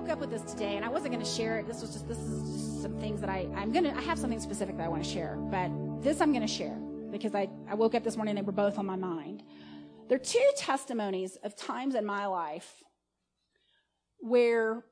[0.00, 1.66] woke up with this today, and I wasn't going to share it.
[1.66, 4.40] This was just this is just some things that I I'm gonna I have something
[4.40, 5.70] specific that I want to share, but
[6.02, 6.78] this I'm going to share
[7.10, 9.42] because I I woke up this morning and they were both on my mind.
[10.08, 12.82] There are two testimonies of times in my life
[14.20, 14.84] where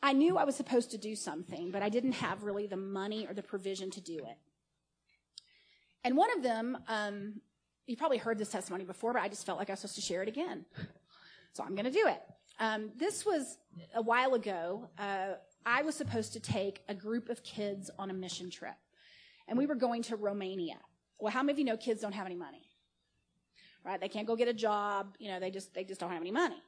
[0.00, 3.26] I knew I was supposed to do something, but I didn't have really the money
[3.26, 4.38] or the provision to do it.
[6.04, 7.40] And one of them, um,
[7.86, 10.00] you probably heard this testimony before, but I just felt like I was supposed to
[10.00, 10.64] share it again.
[11.52, 12.22] So I'm going to do it.
[12.60, 13.56] Um, this was
[13.94, 14.90] a while ago.
[14.98, 15.32] Uh,
[15.64, 18.76] I was supposed to take a group of kids on a mission trip,
[19.48, 20.76] and we were going to Romania.
[21.18, 22.62] Well, how many of you know kids don't have any money?
[23.84, 23.98] Right?
[23.98, 25.16] They can't go get a job.
[25.18, 26.62] You know, they just they just don't have any money.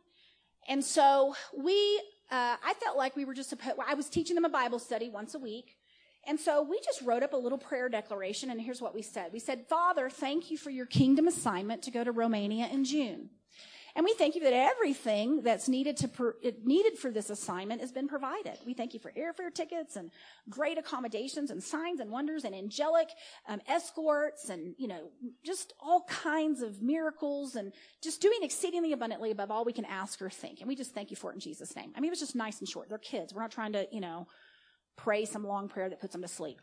[0.67, 1.99] And so we,
[2.31, 3.77] uh, I felt like we were just supposed.
[3.87, 5.77] I was teaching them a Bible study once a week,
[6.27, 9.31] and so we just wrote up a little prayer declaration, and here's what we said.
[9.31, 13.29] We said, Father, thank you for your kingdom assignment to go to Romania in June.
[13.95, 17.93] And we thank you that everything that's needed to per, needed for this assignment has
[17.93, 18.59] been provided.
[18.65, 20.11] We thank you for airfare tickets and
[20.49, 23.09] great accommodations and signs and wonders and angelic
[23.49, 25.11] um, escorts and you know
[25.45, 30.23] just all kinds of miracles and just doing exceedingly abundantly above all we can ask
[30.23, 30.61] or think.
[30.61, 31.93] And we just thank you for it in Jesus' name.
[31.95, 32.89] I mean, it was just nice and short.
[32.89, 33.35] They're kids.
[33.35, 34.27] We're not trying to you know
[34.97, 36.61] pray some long prayer that puts them to sleep.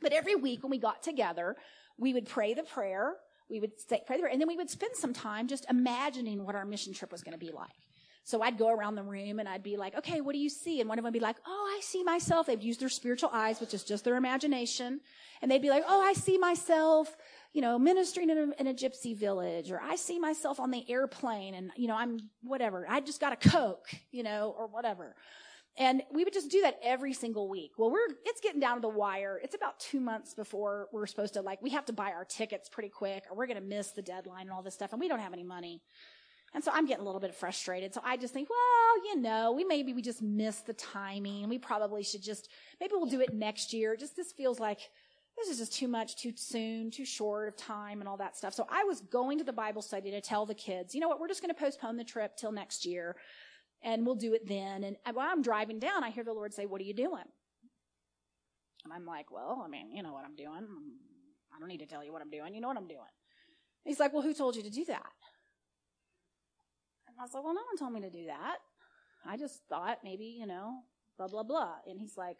[0.00, 1.56] But every week when we got together,
[1.98, 3.14] we would pray the prayer,
[3.48, 6.44] we would say, pray the prayer, and then we would spend some time just imagining
[6.44, 7.70] what our mission trip was going to be like.
[8.24, 10.80] So I'd go around the room and I'd be like, okay, what do you see?
[10.80, 12.48] And one of them would be like, oh, I see myself.
[12.48, 15.00] They'd use their spiritual eyes, which is just their imagination.
[15.40, 17.16] And they'd be like, oh, I see myself,
[17.52, 20.84] you know, ministering in a, in a gypsy village, or I see myself on the
[20.90, 22.84] airplane and, you know, I'm whatever.
[22.88, 25.14] I just got a Coke, you know, or whatever.
[25.78, 27.72] And we would just do that every single week.
[27.76, 29.38] Well, we're, it's getting down to the wire.
[29.42, 32.68] It's about two months before we're supposed to like, we have to buy our tickets
[32.68, 34.92] pretty quick or we're going to miss the deadline and all this stuff.
[34.92, 35.82] And we don't have any money.
[36.54, 37.92] And so I'm getting a little bit frustrated.
[37.92, 41.48] So I just think, well, you know, we maybe we just missed the timing.
[41.50, 42.48] We probably should just,
[42.80, 43.96] maybe we'll do it next year.
[43.96, 44.80] Just this feels like
[45.36, 48.54] this is just too much, too soon, too short of time and all that stuff.
[48.54, 51.20] So I was going to the Bible study to tell the kids, you know what,
[51.20, 53.16] we're just going to postpone the trip till next year
[53.86, 54.84] and we'll do it then.
[54.84, 57.24] And while I'm driving down, I hear the Lord say, What are you doing?
[58.84, 60.66] And I'm like, Well, I mean, you know what I'm doing.
[61.54, 62.54] I don't need to tell you what I'm doing.
[62.54, 62.98] You know what I'm doing.
[63.00, 65.12] And he's like, Well, who told you to do that?
[67.06, 68.56] And I was like, Well, no one told me to do that.
[69.24, 70.80] I just thought maybe, you know,
[71.16, 71.74] blah, blah, blah.
[71.88, 72.38] And he's like,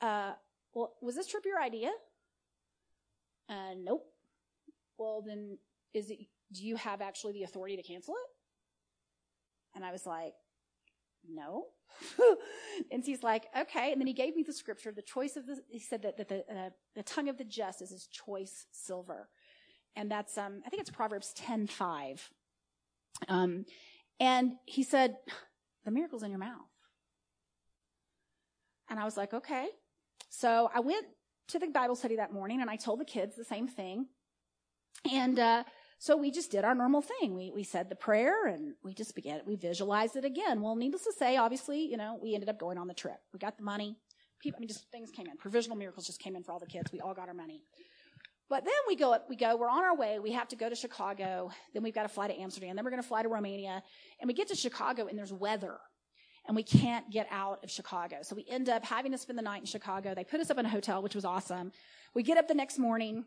[0.00, 0.32] uh,
[0.72, 1.90] Well, was this trip your idea?
[3.48, 4.06] Uh, nope.
[4.96, 5.58] Well, then,
[5.92, 6.18] is it,
[6.52, 8.39] do you have actually the authority to cancel it?
[9.74, 10.34] And I was like,
[11.28, 11.66] no.
[12.90, 13.92] and he's like, okay.
[13.92, 16.28] And then he gave me the scripture, the choice of the, he said that, that
[16.28, 19.28] the, uh, the tongue of the just is his choice silver.
[19.96, 22.30] And that's, um, I think it's Proverbs 10, 5.
[23.28, 23.64] Um,
[24.18, 25.16] and he said,
[25.84, 26.60] the miracle's in your mouth.
[28.88, 29.68] And I was like, okay.
[30.28, 31.06] So I went
[31.48, 34.06] to the Bible study that morning and I told the kids the same thing.
[35.10, 35.64] And, uh,
[36.02, 37.36] so we just did our normal thing.
[37.36, 40.62] We, we said the prayer and we just began, we visualized it again.
[40.62, 43.18] Well, needless to say, obviously, you know, we ended up going on the trip.
[43.34, 43.98] We got the money.
[44.40, 45.36] People, I mean, just things came in.
[45.36, 46.90] Provisional miracles just came in for all the kids.
[46.90, 47.64] We all got our money.
[48.48, 50.18] But then we go, we go, we're on our way.
[50.20, 51.50] We have to go to Chicago.
[51.74, 52.76] Then we've got to fly to Amsterdam.
[52.76, 53.82] Then we're going to fly to Romania.
[54.20, 55.76] And we get to Chicago and there's weather.
[56.48, 58.20] And we can't get out of Chicago.
[58.22, 60.14] So we end up having to spend the night in Chicago.
[60.14, 61.72] They put us up in a hotel, which was awesome.
[62.14, 63.26] We get up the next morning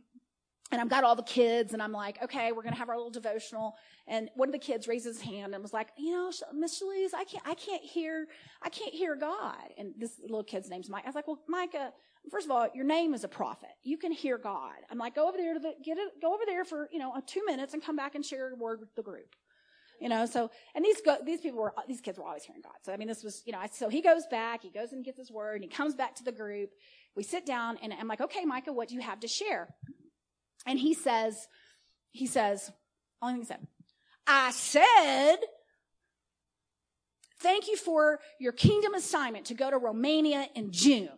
[0.72, 3.12] and I've got all the kids, and I'm like, okay, we're gonna have our little
[3.12, 3.75] devotional.
[4.07, 7.13] And one of the kids raised his hand and was like, you know, Miss Shalise,
[7.13, 8.28] I can't, I can't hear,
[8.62, 9.56] I can't hear God.
[9.78, 11.03] And this little kid's name's Mike.
[11.06, 11.94] I was like, well, Micah,
[12.31, 13.69] first of all, your name is a prophet.
[13.84, 14.73] You can hear God.
[14.90, 17.13] I'm like, go over there to the, get it, go over there for, you know,
[17.13, 19.35] uh, two minutes and come back and share a word with the group.
[20.02, 22.73] You know, so, and these these people were, these kids were always hearing God.
[22.81, 25.18] So, I mean, this was, you know, so he goes back, he goes and gets
[25.18, 26.72] his word, and he comes back to the group.
[27.16, 29.69] We sit down, and I'm like, okay, Micah, what do you have to share?
[30.66, 31.47] And he says,
[32.12, 32.72] he says,
[33.22, 33.68] only thing he said,
[34.25, 35.37] I said,
[37.40, 41.09] thank you for your kingdom assignment to go to Romania in June.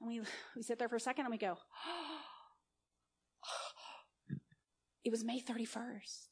[0.00, 0.20] And we,
[0.54, 1.56] we sit there for a second and we go,
[5.04, 6.26] it was May 31st.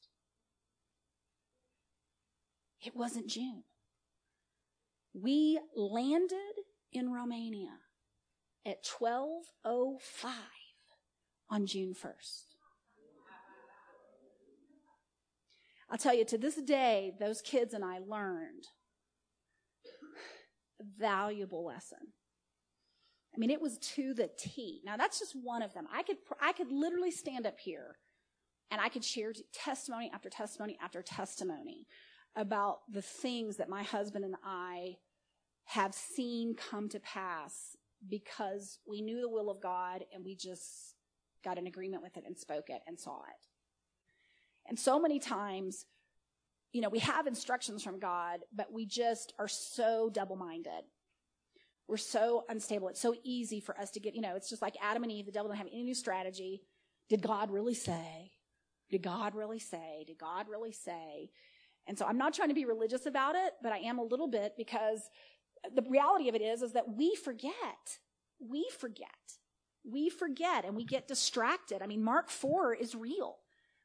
[2.85, 3.65] It wasn't June.
[5.15, 6.37] We landed
[6.93, 7.79] in Romania
[8.67, 10.33] at 1205
[11.55, 12.47] on June 1st.
[15.89, 18.65] I'll tell you, to this day, those kids and I learned
[20.81, 21.99] a valuable lesson.
[23.33, 24.81] I mean, it was to the T.
[24.85, 25.87] Now, that's just one of them.
[25.93, 27.99] I could, I could literally stand up here
[28.73, 31.87] and I could share testimony after testimony after testimony
[32.35, 34.97] about the things that my husband and I
[35.67, 37.77] have seen come to pass
[38.09, 40.94] because we knew the will of God and we just
[41.45, 43.47] got an agreement with it and spoke it and saw it.
[44.67, 45.87] And so many times,
[46.73, 50.85] you know, we have instructions from God, but we just are so double minded.
[51.87, 52.89] We're so unstable.
[52.89, 55.27] It's so easy for us to get, you know, it's just like Adam and Eve.
[55.27, 56.63] The devil didn't have any new strategy.
[57.11, 58.33] Did God really say?
[58.91, 60.05] Did God really say?
[60.07, 61.31] Did God really say?
[61.87, 64.29] And so I'm not trying to be religious about it, but I am a little
[64.29, 65.03] bit because
[65.75, 67.99] the reality of it is, is that we forget.
[68.39, 69.09] We forget.
[69.89, 71.83] We forget and we get distracted.
[71.83, 73.37] I mean, Mark 4 is real,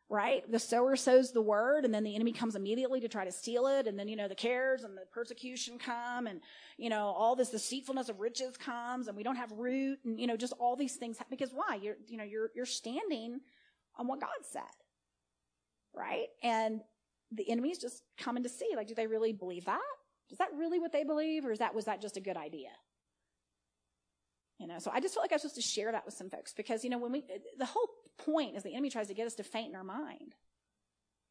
[0.08, 0.50] right?
[0.50, 3.68] The sower sows the word and then the enemy comes immediately to try to steal
[3.68, 3.86] it.
[3.86, 6.40] And then, you know, the cares and the persecution come and,
[6.78, 10.28] you know, all this deceitfulness of riches comes and we don't have root and, you
[10.28, 11.18] know, just all these things.
[11.30, 11.80] Because why?
[11.82, 13.42] You're, you know, you're, you're standing
[13.98, 14.62] on what God said,
[15.94, 16.28] right?
[16.42, 16.82] And
[17.32, 19.80] the enemy's just coming to see, like, do they really believe that?
[20.32, 22.70] Is that really what they believe, or is that was that just a good idea?
[24.60, 26.30] You know, so I just felt like I was supposed to share that with some
[26.30, 27.24] folks because you know when we
[27.58, 30.36] the whole point is the enemy tries to get us to faint in our mind.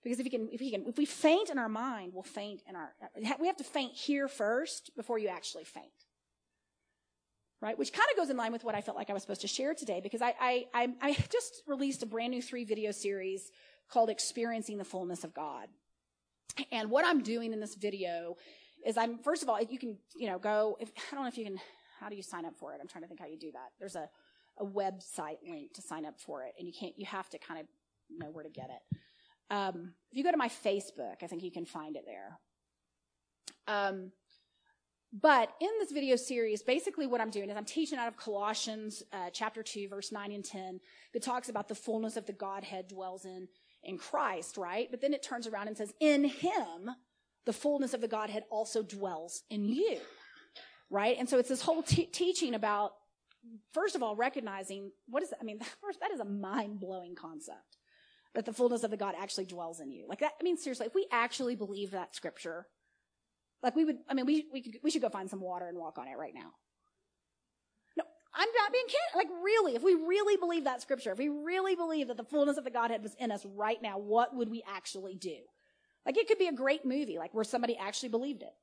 [0.02, 2.62] Because if you can, if we can, if we faint in our mind, we'll faint
[2.66, 2.94] in our.
[3.38, 5.92] We have to faint here first before you actually faint,
[7.60, 7.76] right?
[7.76, 9.48] Which kind of goes in line with what I felt like I was supposed to
[9.48, 10.00] share today.
[10.00, 13.50] Because I, I, I, I just released a brand new three video series
[13.90, 15.68] called "Experiencing the Fullness of God,"
[16.72, 18.36] and what I'm doing in this video
[18.86, 21.36] is I'm first of all you can you know go if I don't know if
[21.36, 21.58] you can
[22.00, 22.78] how do you sign up for it?
[22.80, 23.70] I'm trying to think how you do that.
[23.78, 24.08] There's a
[24.60, 27.60] a website link to sign up for it, and you can't you have to kind
[27.60, 27.66] of
[28.10, 28.98] know where to get it.
[29.50, 32.38] Um, if you go to my Facebook, I think you can find it there.
[33.66, 34.12] Um,
[35.12, 39.02] but in this video series, basically what I'm doing is I'm teaching out of Colossians
[39.12, 40.80] uh, chapter 2, verse 9 and 10,
[41.14, 43.48] that talks about the fullness of the Godhead dwells in,
[43.82, 44.86] in Christ, right?
[44.90, 46.90] But then it turns around and says, in him,
[47.46, 49.98] the fullness of the Godhead also dwells in you.
[50.90, 51.16] Right?
[51.18, 52.92] And so it's this whole teaching about,
[53.72, 57.76] first of all, recognizing what is, I mean, first, that is a mind blowing concept
[58.34, 60.06] that the fullness of the God actually dwells in you.
[60.08, 62.66] Like that, I mean, seriously, if we actually believe that scripture,
[63.62, 65.76] like we would, I mean, we, we, could, we should go find some water and
[65.76, 66.52] walk on it right now.
[67.96, 68.98] No, I'm not being kidding.
[69.16, 72.56] Like really, if we really believe that scripture, if we really believe that the fullness
[72.56, 75.36] of the Godhead was in us right now, what would we actually do?
[76.06, 78.54] Like it could be a great movie, like where somebody actually believed it.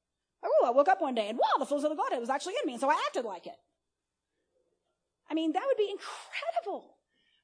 [0.46, 2.56] Oh, I woke up one day and wow, the fullness of the Godhead was actually
[2.62, 3.58] in me, and so I acted like it.
[5.30, 6.98] I mean, that would be incredible,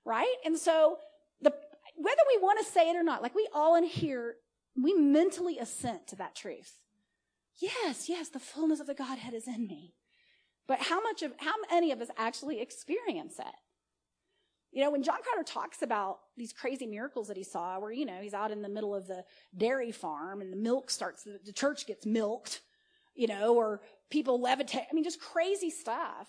[0.05, 0.35] right?
[0.45, 0.97] And so
[1.41, 1.53] the
[1.95, 4.35] whether we want to say it or not, like we all in here,
[4.81, 6.73] we mentally assent to that truth.
[7.59, 9.93] Yes, yes, the fullness of the Godhead is in me.
[10.67, 13.55] But how much of how many of us actually experience it?
[14.71, 18.05] You know, when John Crowder talks about these crazy miracles that he saw, where, you
[18.05, 19.25] know, he's out in the middle of the
[19.55, 22.61] dairy farm and the milk starts, the church gets milked,
[23.15, 24.85] you know, or people levitate.
[24.89, 26.27] I mean, just crazy stuff.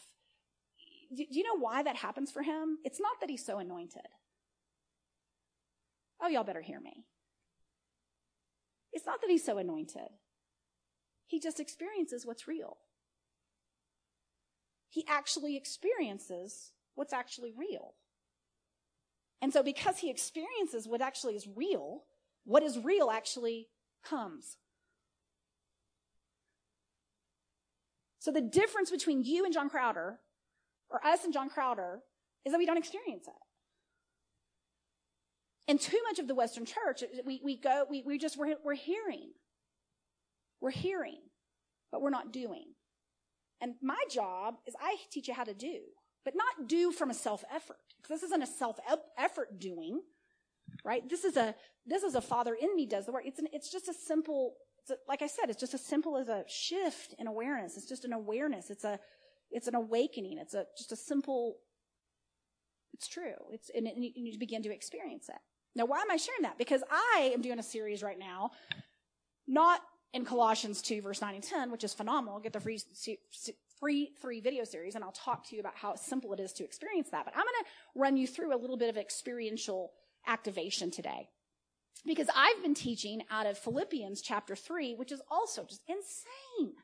[1.15, 2.79] Do, you know why that happens for him?
[2.85, 4.03] It's not that he's so anointed.
[6.21, 7.05] Oh, y'all better hear me.
[8.93, 10.09] It's not that he's so anointed.
[11.27, 12.77] He just experiences what's real.
[14.91, 17.95] He actually experiences what's actually real.
[19.41, 22.05] And so because he experiences what actually is real,
[22.45, 23.69] what is real actually
[24.05, 24.57] comes.
[28.23, 30.21] So the difference between you and John Crowder,
[30.89, 32.01] or us and John Crowder,
[32.45, 33.35] is that we don't experience it.
[35.67, 38.75] And too much of the Western church, we, we go, we, we just, we're, we're
[38.75, 39.33] hearing.
[40.61, 41.19] We're hearing,
[41.91, 42.67] but we're not doing.
[43.61, 45.81] And my job is I teach you how to do
[46.25, 47.77] but not do from a self effort.
[48.01, 48.79] Because this isn't a self
[49.19, 50.01] effort doing,
[50.85, 51.09] right?
[51.09, 51.55] This is a,
[51.87, 53.25] this is a father in me does the work.
[53.27, 54.55] It's an, it's just a simple,
[54.91, 57.77] a, like I said, it's just as simple as a shift in awareness.
[57.77, 58.71] It's just an awareness.
[58.71, 58.99] It's a,
[59.51, 60.39] it's an awakening.
[60.39, 61.57] It's a, just a simple,
[62.95, 63.35] it's true.
[63.51, 65.41] It's, and, and you begin to experience it.
[65.75, 66.59] Now, why am I sharing that?
[66.59, 68.51] Because I am doing a series right now,
[69.47, 69.81] not
[70.13, 72.39] in Colossians 2, verse 9 and 10, which is phenomenal.
[72.41, 72.79] Get the free
[73.81, 76.65] free three video series and I'll talk to you about how simple it is to
[76.65, 77.25] experience that.
[77.25, 79.91] But I'm going to run you through a little bit of experiential
[80.27, 81.29] activation today.
[82.05, 86.75] Because I've been teaching out of Philippians chapter 3, which is also just insane.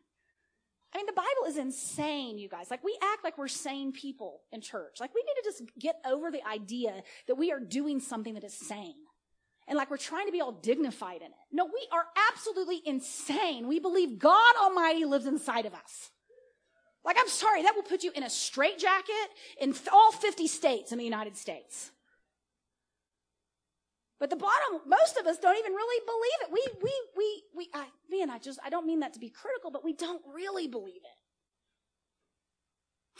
[0.95, 2.71] I mean, the Bible is insane, you guys.
[2.71, 4.99] Like, we act like we're sane people in church.
[5.01, 8.45] Like, we need to just get over the idea that we are doing something that
[8.45, 8.95] is sane.
[9.69, 11.39] And like we're trying to be all dignified in it.
[11.53, 13.69] No, we are absolutely insane.
[13.69, 16.11] We believe God Almighty lives inside of us.
[17.05, 19.15] Like, I'm sorry, that will put you in a straitjacket
[19.61, 21.91] in all 50 states in the United States.
[24.19, 26.51] But the bottom, most of us don't even really believe it.
[26.53, 29.71] We, we, we, we, I, man, I just, I don't mean that to be critical,
[29.71, 31.19] but we don't really believe it.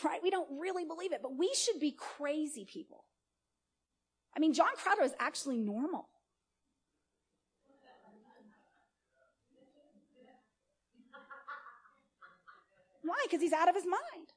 [0.05, 0.21] Right?
[0.23, 3.05] We don't really believe it, but we should be crazy people.
[4.37, 6.09] I mean, John Crowder is actually normal.
[13.03, 13.17] Why?
[13.25, 14.33] Because he's out of his mind.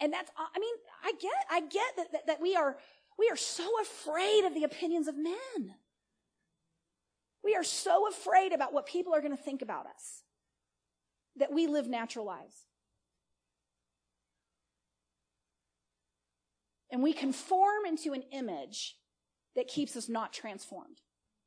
[0.00, 0.74] And that's, I mean,
[1.04, 2.76] I get, I get that, that, that we are,
[3.18, 5.74] we are so afraid of the opinions of men.
[7.44, 10.22] We are so afraid about what people are going to think about us
[11.36, 12.66] that we live natural lives.
[16.90, 18.96] And we conform into an image
[19.56, 21.00] that keeps us not transformed.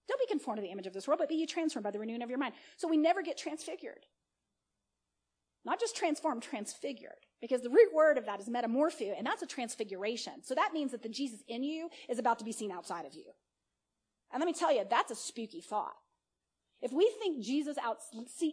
[0.08, 2.00] Don't be conformed to the image of this world, but be you transformed by the
[2.00, 2.56] renewing of your mind.
[2.78, 4.06] So we never get transfigured.
[5.66, 7.12] Not just transformed, transfigured.
[7.42, 10.44] Because the root word of that is metamorpho, and that's a transfiguration.
[10.44, 13.14] So that means that the Jesus in you is about to be seen outside of
[13.14, 13.26] you.
[14.32, 15.96] And let me tell you, that's a spooky thought.
[16.82, 17.98] If we think Jesus out,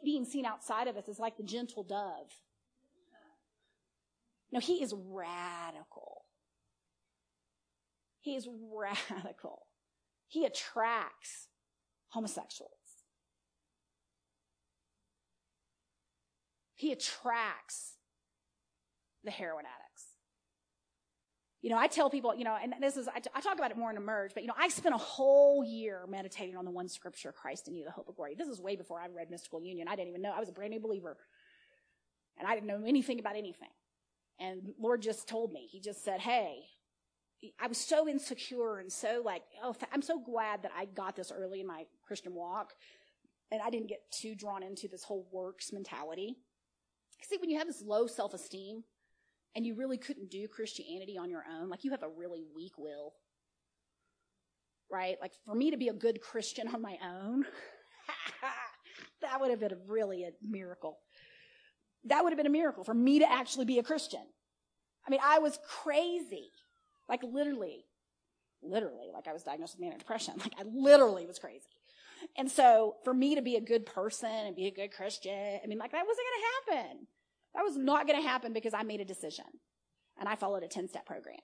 [0.04, 2.31] being seen outside of us is like the gentle dove,
[4.52, 6.25] no, he is radical.
[8.21, 9.66] He is radical.
[10.28, 11.49] He attracts
[12.09, 12.71] homosexuals.
[16.83, 17.93] He attracts
[19.23, 20.05] the heroin addicts.
[21.61, 23.89] You know, I tell people, you know, and this is, I, talk about it more
[23.89, 27.31] in Emerge, but you know, I spent a whole year meditating on the one scripture,
[27.31, 28.35] Christ in you, the hope of glory.
[28.35, 29.87] This is way before I read Mystical Union.
[29.87, 30.33] I didn't even know.
[30.37, 31.17] I was a brand new believer.
[32.37, 33.71] And I didn't know anything about anything.
[34.41, 36.65] And Lord just told me, He just said, hey,
[37.61, 41.31] I was so insecure and so like, oh, I'm so glad that I got this
[41.31, 42.73] early in my Christian walk
[43.53, 46.39] and I didn't get too drawn into this whole works mentality.
[47.23, 48.85] See, when you have this low self esteem
[49.55, 52.79] and you really couldn't do Christianity on your own, like you have a really weak
[52.79, 53.14] will,
[54.91, 55.17] right?
[55.21, 57.45] Like for me to be a good Christian on my own,
[59.23, 60.99] that would have been a really a miracle.
[62.05, 64.25] That would have been a miracle for me to actually be a Christian.
[65.07, 66.50] I mean, I was crazy.
[67.09, 67.85] Like literally,
[68.62, 70.35] literally, like I was diagnosed with manic depression.
[70.41, 71.67] Like I literally was crazy.
[72.37, 75.67] And so for me to be a good person and be a good Christian, I
[75.67, 77.07] mean, like that wasn't going to happen.
[77.55, 79.45] That was not going to happen because I made a decision
[80.19, 81.41] and I followed a 10 step program.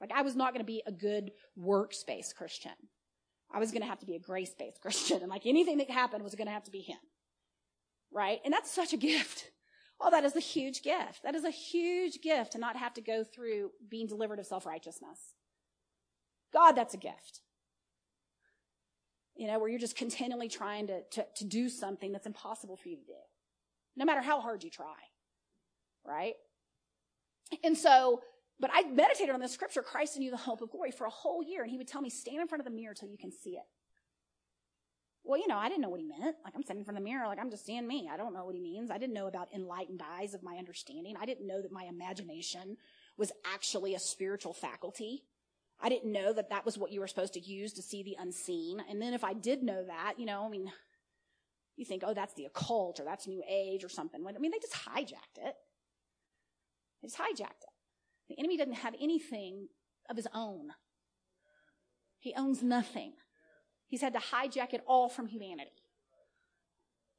[0.00, 2.72] Like I was not going to be a good workspace Christian.
[3.52, 5.22] I was going to have to be a grace based Christian.
[5.22, 6.98] And like anything that happened was going to have to be him.
[8.12, 8.40] Right?
[8.44, 9.50] And that's such a gift.
[10.00, 11.22] Oh, that is a huge gift.
[11.22, 14.66] That is a huge gift to not have to go through being delivered of self
[14.66, 15.34] righteousness.
[16.52, 17.40] God, that's a gift.
[19.36, 22.88] You know, where you're just continually trying to, to, to do something that's impossible for
[22.88, 23.12] you to do,
[23.96, 24.94] no matter how hard you try.
[26.06, 26.34] Right?
[27.62, 28.22] And so,
[28.60, 31.10] but I meditated on this scripture, Christ in you, the hope of glory, for a
[31.10, 31.62] whole year.
[31.62, 33.50] And he would tell me, stand in front of the mirror till you can see
[33.50, 33.64] it.
[35.24, 36.36] Well, you know, I didn't know what he meant.
[36.44, 38.10] Like, I'm standing in front of the mirror, like, I'm just seeing me.
[38.12, 38.90] I don't know what he means.
[38.90, 41.16] I didn't know about enlightened eyes of my understanding.
[41.18, 42.76] I didn't know that my imagination
[43.16, 45.24] was actually a spiritual faculty.
[45.84, 48.16] I didn't know that that was what you were supposed to use to see the
[48.18, 48.82] unseen.
[48.88, 50.72] And then if I did know that, you know, I mean,
[51.76, 54.24] you think, oh, that's the occult or that's New Age or something.
[54.26, 55.54] I mean, they just hijacked it.
[57.02, 57.74] They just hijacked it.
[58.30, 59.68] The enemy doesn't have anything
[60.08, 60.70] of his own.
[62.18, 63.12] He owns nothing.
[63.86, 65.70] He's had to hijack it all from humanity.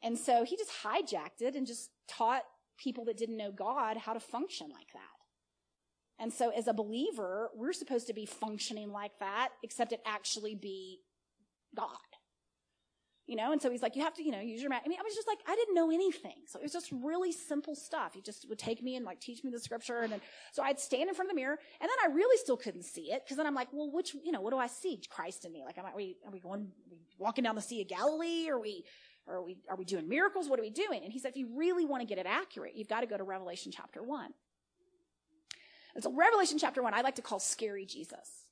[0.01, 2.41] And so he just hijacked it and just taught
[2.79, 5.14] people that didn't know God how to function like that.
[6.19, 10.55] And so as a believer, we're supposed to be functioning like that, except it actually
[10.55, 11.01] be
[11.75, 11.89] God.
[13.27, 14.83] You know, and so he's like, you have to, you know, use your, math.
[14.85, 16.43] I mean, I was just like, I didn't know anything.
[16.45, 18.13] So it was just really simple stuff.
[18.13, 20.01] He just would take me and like teach me the scripture.
[20.01, 20.21] And then,
[20.53, 23.11] so I'd stand in front of the mirror and then I really still couldn't see
[23.11, 23.23] it.
[23.27, 25.01] Cause then I'm like, well, which, you know, what do I see?
[25.09, 25.63] Christ in me.
[25.65, 27.87] Like, am I, are we, are we going, are we walking down the Sea of
[27.87, 28.47] Galilee?
[28.47, 28.85] Are we,
[29.27, 30.47] are we, are we doing miracles?
[30.47, 31.01] What are we doing?
[31.03, 33.17] And he said, if you really want to get it accurate, you've got to go
[33.17, 34.33] to Revelation chapter one.
[35.99, 38.43] So Revelation chapter one, I like to call scary Jesus.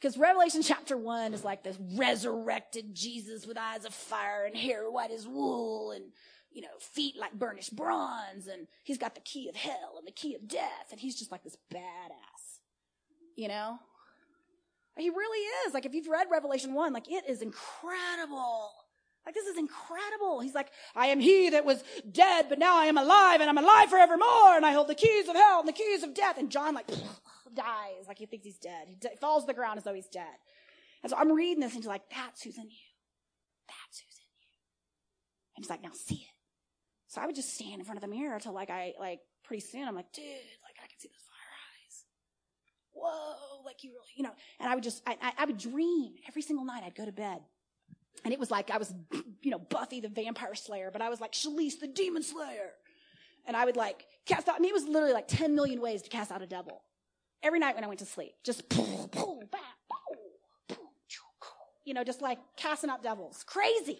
[0.00, 4.90] Because Revelation chapter one is like this resurrected Jesus with eyes of fire and hair
[4.90, 6.04] white as wool and,
[6.52, 8.46] you know, feet like burnished bronze.
[8.46, 10.88] And he's got the key of hell and the key of death.
[10.90, 12.60] And he's just like this badass,
[13.36, 13.78] you know?
[14.96, 15.74] He really is.
[15.74, 18.70] Like if you've read Revelation one, like it is incredible.
[19.26, 20.40] Like this is incredible.
[20.40, 23.58] He's like, I am he that was dead, but now I am alive and I'm
[23.58, 24.56] alive forevermore.
[24.56, 26.36] And I hold the keys of hell and the keys of death.
[26.38, 26.88] And John like
[27.54, 28.88] dies like he thinks he's dead.
[28.88, 30.26] He falls to the ground as though he's dead.
[31.02, 32.88] And so I'm reading this and he's like, that's who's in you.
[33.68, 34.48] That's who's in you.
[35.56, 36.34] And he's like, now see it.
[37.08, 39.60] So I would just stand in front of the mirror till like I, like pretty
[39.60, 41.54] soon I'm like, dude, like I can see those fire
[41.86, 42.04] eyes.
[42.92, 46.14] whoa, like you really, you know, and I would just, I, I, I would dream
[46.28, 47.40] every single night I'd go to bed.
[48.24, 48.94] And it was like I was,
[49.42, 52.72] you know, Buffy the vampire slayer, but I was like Shalise the demon slayer.
[53.46, 56.08] And I would like cast out, mean, it was literally like 10 million ways to
[56.08, 56.80] cast out a devil.
[57.42, 60.16] Every night when I went to sleep, just pull, pull, pull,
[61.84, 63.44] you know, just like casting out devils.
[63.46, 63.98] Crazy.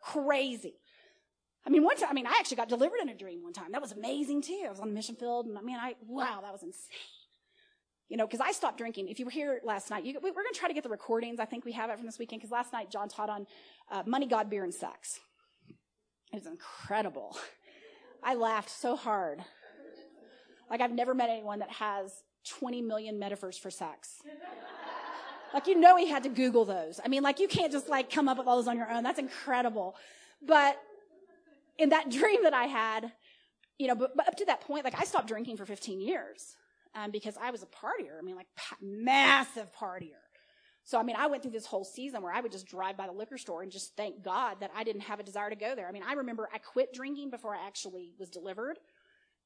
[0.00, 0.74] Crazy.
[1.66, 3.72] I mean, one time, I mean, I actually got delivered in a dream one time.
[3.72, 4.62] That was amazing too.
[4.66, 6.96] I was on the mission field and I mean, I, wow, that was insane.
[8.08, 9.08] You know, because I stopped drinking.
[9.08, 10.88] If you were here last night, you, we, are going to try to get the
[10.88, 11.40] recordings.
[11.40, 13.46] I think we have it from this weekend because last night John taught on
[13.90, 15.18] uh, money, God, beer, and sex.
[16.32, 17.36] It was incredible.
[18.22, 19.44] I laughed so hard.
[20.70, 24.22] Like I've never met anyone that has 20 million metaphors for sex.
[25.54, 27.00] Like, you know, he had to Google those.
[27.04, 29.02] I mean, like, you can't just like come up with all those on your own.
[29.02, 29.96] That's incredible.
[30.42, 30.80] But
[31.78, 33.12] in that dream that I had,
[33.78, 36.56] you know, but, but up to that point, like, I stopped drinking for 15 years
[36.96, 38.18] um, because I was a partier.
[38.18, 38.48] I mean, like,
[38.80, 40.22] massive partier.
[40.84, 43.06] So, I mean, I went through this whole season where I would just drive by
[43.06, 45.74] the liquor store and just thank God that I didn't have a desire to go
[45.74, 45.88] there.
[45.88, 48.78] I mean, I remember I quit drinking before I actually was delivered.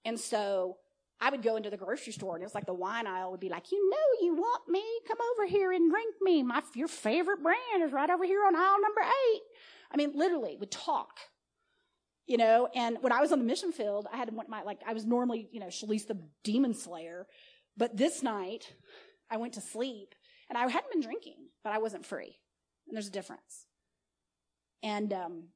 [0.05, 0.77] And so
[1.19, 3.41] I would go into the grocery store and it was like the wine aisle would
[3.41, 4.83] be like, you know, you want me?
[5.09, 6.43] Come over here and drink me.
[6.43, 9.41] My, your favorite brand is right over here on aisle number eight.
[9.93, 11.21] I mean, literally would talk,
[12.31, 14.93] you know, and when I was on the mission field, I had my, like, I
[14.93, 17.27] was normally, you know, Shalise the demon slayer,
[17.77, 18.73] but this night
[19.29, 20.15] I went to sleep
[20.49, 22.39] and I hadn't been drinking, but I wasn't free.
[22.87, 23.67] And there's a difference.
[24.81, 25.49] And, um,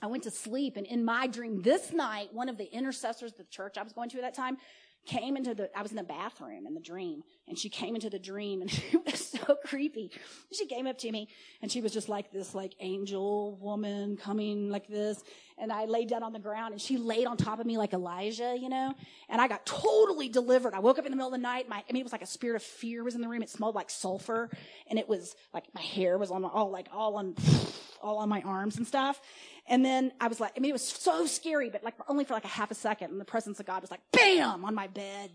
[0.00, 3.38] I went to sleep and in my dream this night, one of the intercessors of
[3.38, 4.58] the church I was going to at that time,
[5.06, 8.10] came into the, I was in the bathroom in the dream and she came into
[8.10, 10.10] the dream and it was so creepy.
[10.52, 11.28] She came up to me
[11.62, 15.22] and she was just like this, like angel woman coming like this.
[15.58, 17.92] And I laid down on the ground and she laid on top of me like
[17.92, 18.94] Elijah, you know,
[19.28, 20.74] and I got totally delivered.
[20.74, 21.68] I woke up in the middle of the night.
[21.68, 23.42] My, I mean, it was like a spirit of fear was in the room.
[23.42, 24.50] It smelled like sulfur
[24.88, 27.34] and it was like my hair was on all like all on,
[28.02, 29.20] all on my arms and stuff.
[29.68, 32.34] And then I was like, I mean, it was so scary, but like only for
[32.34, 33.10] like a half a second.
[33.10, 35.30] And the presence of God was like, bam, on my bed.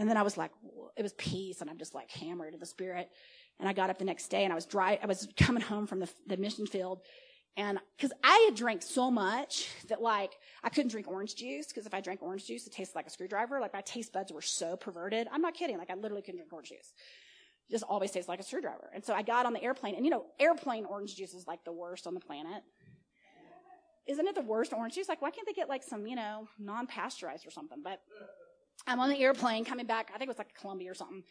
[0.00, 0.50] And then I was like,
[0.96, 1.60] it was peace.
[1.60, 3.10] And I'm just like hammered in the spirit.
[3.58, 4.98] And I got up the next day and I was dry.
[5.00, 7.02] I was coming home from the, the mission field.
[7.56, 11.70] And cause I had drank so much that like I couldn't drink orange juice.
[11.70, 13.60] Cause if I drank orange juice, it tasted like a screwdriver.
[13.60, 15.28] Like my taste buds were so perverted.
[15.30, 15.76] I'm not kidding.
[15.76, 16.94] Like I literally couldn't drink orange juice.
[17.68, 18.90] It just always tastes like a screwdriver.
[18.94, 21.62] And so I got on the airplane and you know, airplane orange juice is like
[21.64, 22.62] the worst on the planet
[24.06, 25.08] isn't it the worst orange juice?
[25.08, 27.78] Like, why can't they get like some, you know, non-pasteurized or something?
[27.82, 28.00] But
[28.86, 30.10] I'm on the airplane coming back.
[30.14, 31.22] I think it was like Colombia or something.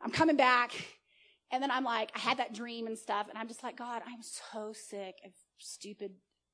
[0.00, 0.72] I'm coming back.
[1.50, 3.28] And then I'm like, I had that dream and stuff.
[3.28, 6.12] And I'm just like, God, I'm so sick of stupid,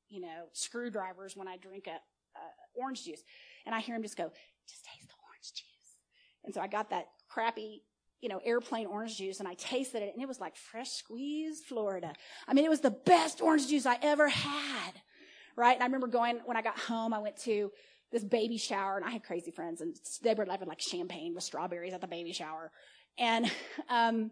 [0.08, 2.42] you know, screwdrivers when I drink a, a
[2.74, 3.22] orange juice.
[3.66, 4.30] And I hear him just go,
[4.68, 5.96] just taste the orange juice.
[6.44, 7.82] And so I got that crappy
[8.20, 11.64] you know, airplane orange juice and I tasted it and it was like fresh squeezed
[11.64, 12.12] Florida.
[12.46, 15.00] I mean, it was the best orange juice I ever had
[15.56, 15.74] right?
[15.74, 17.70] And I remember going, when I got home, I went to
[18.12, 21.44] this baby shower and I had crazy friends and they were having like champagne with
[21.44, 22.70] strawberries at the baby shower.
[23.18, 23.50] And,
[23.88, 24.30] um,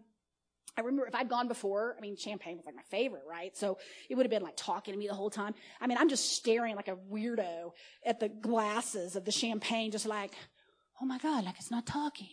[0.77, 3.55] I remember if I'd gone before, I mean, champagne was like my favorite, right?
[3.57, 5.53] So it would have been like talking to me the whole time.
[5.81, 7.71] I mean, I'm just staring like a weirdo
[8.05, 10.31] at the glasses of the champagne, just like,
[11.01, 12.29] oh my God, like it's not talking.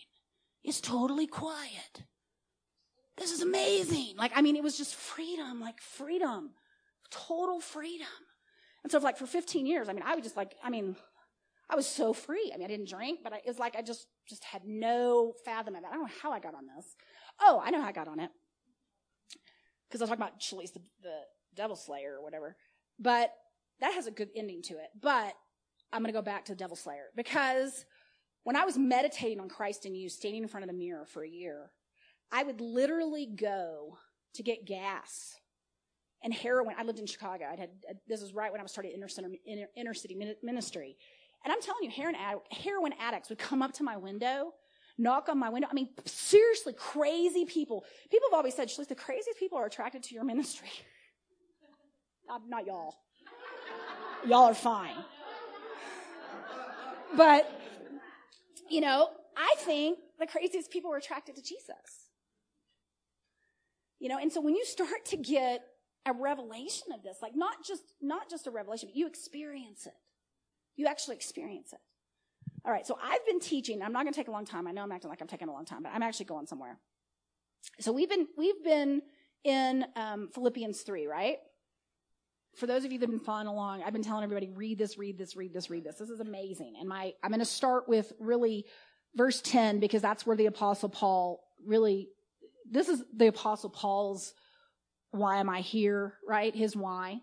[0.63, 2.03] It's totally quiet.
[3.17, 4.15] This is amazing.
[4.17, 6.51] Like, I mean, it was just freedom, like freedom,
[7.09, 8.07] total freedom.
[8.83, 10.95] And so, like for 15 years, I mean, I was just like, I mean,
[11.69, 12.51] I was so free.
[12.53, 15.33] I mean, I didn't drink, but I, it was like I just just had no
[15.45, 15.87] fathom of it.
[15.87, 16.95] I don't know how I got on this.
[17.41, 18.31] Oh, I know how I got on it
[19.87, 21.19] because I was talking about Shalise, the, the
[21.55, 22.55] devil slayer or whatever.
[22.99, 23.31] But
[23.79, 24.89] that has a good ending to it.
[24.99, 25.33] But
[25.93, 27.85] I'm going to go back to the devil slayer because
[28.43, 31.23] when I was meditating on Christ in you, standing in front of the mirror for
[31.23, 31.71] a year,
[32.31, 33.97] I would literally go
[34.33, 35.35] to get gas
[36.23, 36.75] and heroin.
[36.77, 37.45] I lived in Chicago.
[37.45, 37.69] I had
[38.07, 40.97] this was right when I was starting inner, center, inner, inner city ministry,
[41.43, 41.91] and I'm telling you,
[42.51, 44.53] heroin, addicts would come up to my window,
[44.97, 45.67] knock on my window.
[45.69, 47.85] I mean, seriously, crazy people.
[48.11, 50.69] People have always said, "Shalise, the craziest people are attracted to your ministry."
[52.27, 52.95] not, not y'all.
[54.25, 54.95] y'all are fine,
[57.15, 57.49] but
[58.69, 62.09] you know, I think the craziest people are attracted to Jesus.
[63.99, 65.63] You know, and so when you start to get
[66.07, 67.17] a revelation of this.
[67.21, 69.93] Like not just, not just a revelation, but you experience it.
[70.77, 71.79] You actually experience it.
[72.65, 72.87] All right.
[72.87, 73.81] So I've been teaching.
[73.81, 74.67] I'm not going to take a long time.
[74.67, 76.77] I know I'm acting like I'm taking a long time, but I'm actually going somewhere.
[77.79, 79.01] So we've been, we've been
[79.43, 81.37] in um, Philippians 3, right?
[82.55, 84.97] For those of you that have been following along, I've been telling everybody, read this,
[84.97, 85.97] read this, read this, read this.
[85.97, 86.75] This is amazing.
[86.79, 88.65] And my, I'm going to start with really
[89.15, 92.09] verse 10 because that's where the apostle Paul really,
[92.69, 94.33] this is the apostle Paul's
[95.11, 96.55] why am I here, right?
[96.55, 97.21] His why,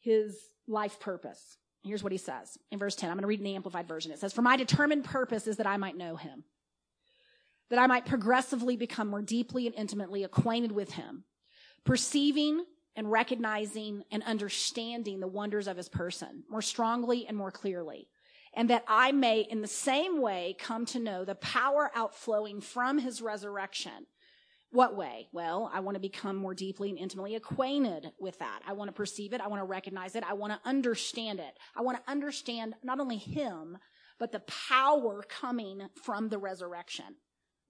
[0.00, 1.56] his life purpose.
[1.84, 3.08] Here's what he says in verse 10.
[3.08, 4.12] I'm going to read in the Amplified Version.
[4.12, 6.44] It says, For my determined purpose is that I might know him,
[7.70, 11.24] that I might progressively become more deeply and intimately acquainted with him,
[11.84, 12.64] perceiving
[12.96, 18.08] and recognizing and understanding the wonders of his person more strongly and more clearly.
[18.54, 22.98] And that I may in the same way come to know the power outflowing from
[22.98, 24.06] his resurrection
[24.70, 25.28] what way?
[25.32, 28.60] Well, I want to become more deeply and intimately acquainted with that.
[28.66, 29.40] I want to perceive it.
[29.40, 30.24] I want to recognize it.
[30.28, 31.58] I want to understand it.
[31.74, 33.78] I want to understand not only him,
[34.18, 37.16] but the power coming from the resurrection.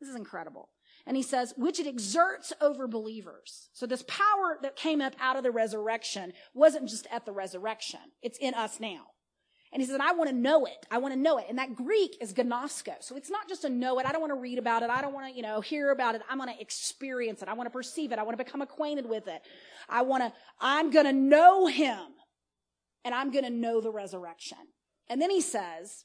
[0.00, 0.70] This is incredible.
[1.06, 3.68] And he says, which it exerts over believers.
[3.72, 8.00] So this power that came up out of the resurrection wasn't just at the resurrection.
[8.22, 9.06] It's in us now.
[9.72, 10.86] And he says, I want to know it.
[10.90, 11.46] I want to know it.
[11.48, 12.94] And that Greek is gnosko.
[13.00, 14.06] So it's not just a know it.
[14.06, 14.90] I don't want to read about it.
[14.90, 16.22] I don't want to, you know, hear about it.
[16.28, 17.48] I want to experience it.
[17.48, 18.18] I want to perceive it.
[18.18, 19.42] I want to become acquainted with it.
[19.88, 21.98] I want to, I'm going to know him
[23.04, 24.58] and I'm going to know the resurrection.
[25.08, 26.04] And then he says,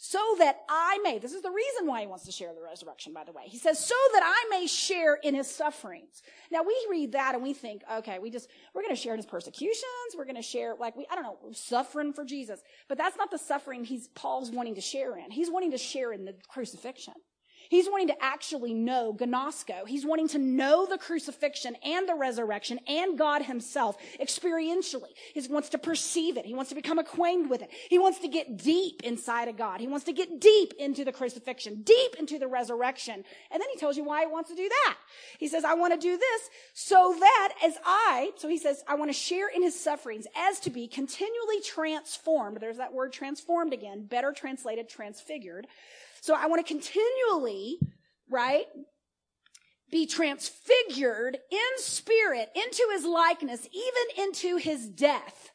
[0.00, 3.12] so that I may, this is the reason why he wants to share the resurrection,
[3.12, 3.42] by the way.
[3.46, 6.22] He says, so that I may share in his sufferings.
[6.52, 9.18] Now we read that and we think, okay, we just, we're going to share in
[9.18, 9.82] his persecutions.
[10.16, 12.62] We're going to share, like, we, I don't know, suffering for Jesus.
[12.88, 15.32] But that's not the suffering he's, Paul's wanting to share in.
[15.32, 17.14] He's wanting to share in the crucifixion.
[17.68, 19.86] He's wanting to actually know gnosko.
[19.86, 25.10] He's wanting to know the crucifixion and the resurrection and God himself experientially.
[25.34, 26.46] He wants to perceive it.
[26.46, 27.70] He wants to become acquainted with it.
[27.88, 29.80] He wants to get deep inside of God.
[29.80, 33.24] He wants to get deep into the crucifixion, deep into the resurrection.
[33.50, 34.96] And then he tells you why he wants to do that.
[35.38, 38.94] He says, I want to do this so that as I, so he says, I
[38.94, 42.58] want to share in his sufferings as to be continually transformed.
[42.60, 45.66] There's that word transformed again, better translated transfigured
[46.20, 47.78] so I want to continually,
[48.30, 48.66] right,
[49.90, 55.50] be transfigured in spirit into his likeness, even into his death.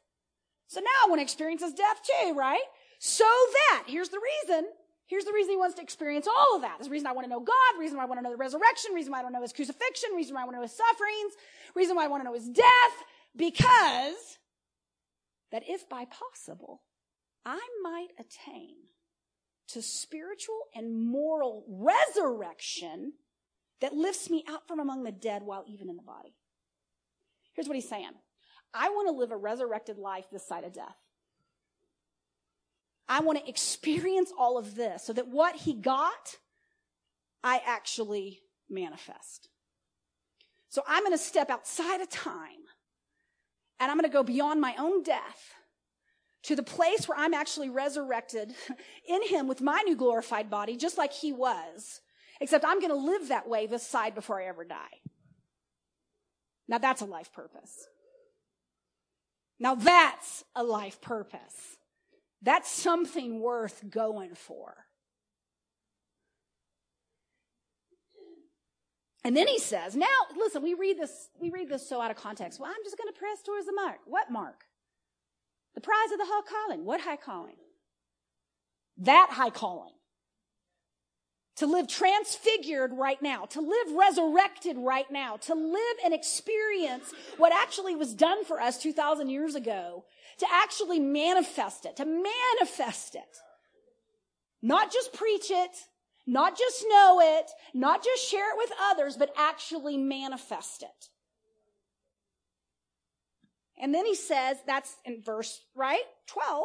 [0.68, 2.64] So now I want to experience his death too, right?
[3.00, 4.66] So that, here's the reason.
[5.06, 6.80] Here's the reason he wants to experience all of that.
[6.82, 8.94] The reason I want to know God, reason why I want to know the resurrection,
[8.94, 10.76] reason why I want to know his crucifixion, reason why I want to know his
[10.76, 11.34] sufferings,
[11.76, 12.96] reason why I want to know his death,
[13.36, 14.40] because
[15.52, 16.82] that if by possible,
[17.46, 18.76] I might attain
[19.70, 23.14] to spiritual and moral resurrection
[23.82, 26.36] that lifts me out from among the dead while even in the body.
[27.54, 28.12] Here's what he's saying.
[28.74, 30.96] I want to live a resurrected life this side of death.
[33.08, 36.38] I want to experience all of this so that what he got,
[37.44, 39.50] I actually manifest.
[40.70, 42.64] So I'm going to step outside of time
[43.80, 45.53] and I'm going to go beyond my own death
[46.44, 48.54] to the place where I'm actually resurrected
[49.08, 52.02] in him with my new glorified body, just like he was.
[52.42, 55.00] Except I'm going to live that way this side before I ever die.
[56.68, 57.88] Now that's a life purpose.
[59.60, 61.78] Now that's a life purpose.
[62.42, 64.76] That's something worth going for.
[69.24, 72.18] And then he says, now listen, we read this, we read this so out of
[72.18, 72.60] context.
[72.60, 74.00] Well, I'm just going to press towards the mark.
[74.06, 74.66] What mark?
[75.76, 76.86] The prize of the high calling.
[76.86, 77.56] What high calling?
[78.98, 79.94] That high calling.
[81.58, 87.54] To live transfigured right now, to live resurrected right now, to live and experience what
[87.54, 90.04] actually was done for us 2,000 years ago,
[90.40, 93.38] to actually manifest it, to manifest it.
[94.64, 95.72] Not just preach it,
[96.26, 101.10] not just know it, not just share it with others, but actually manifest it.
[103.84, 106.06] And then he says, that's in verse, right?
[106.28, 106.64] 12.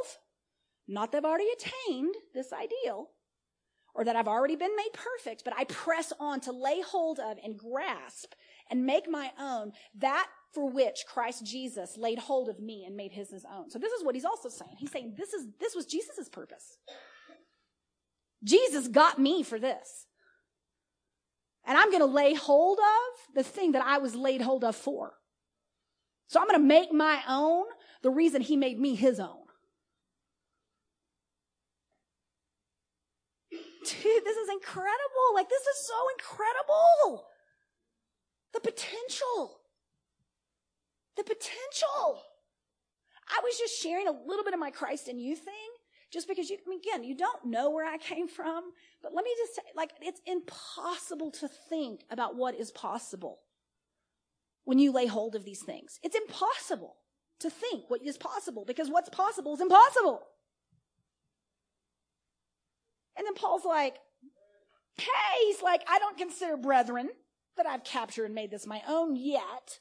[0.87, 3.09] Not that I've already attained this ideal
[3.93, 7.37] or that I've already been made perfect, but I press on to lay hold of
[7.43, 8.35] and grasp
[8.71, 13.11] and make my own that for which Christ Jesus laid hold of me and made
[13.11, 13.69] his his own.
[13.69, 14.77] So this is what he's also saying.
[14.79, 16.79] He's saying this is, this was Jesus' purpose.
[18.45, 20.07] Jesus got me for this.
[21.67, 24.77] And I'm going to lay hold of the thing that I was laid hold of
[24.77, 25.15] for.
[26.29, 27.65] So I'm going to make my own
[28.03, 29.49] the reason he made me his own.
[33.51, 35.35] Dude, this is incredible.
[35.35, 37.27] Like, this is so incredible.
[38.53, 39.61] The potential.
[41.17, 42.23] The potential.
[43.29, 45.55] I was just sharing a little bit of my Christ in you thing
[46.11, 48.65] just because you, I mean, again, you don't know where I came from,
[49.03, 53.41] but let me just say, like, it's impossible to think about what is possible
[54.69, 55.99] when you lay hold of these things.
[56.03, 56.97] It's impossible
[57.41, 60.21] to think what is possible because what's possible is impossible.
[63.17, 63.97] And then Paul's like,
[64.99, 67.09] Hey, he's like, I don't consider brethren
[67.57, 69.79] that I've captured and made this my own yet.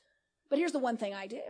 [0.49, 1.41] But here's the one thing I do.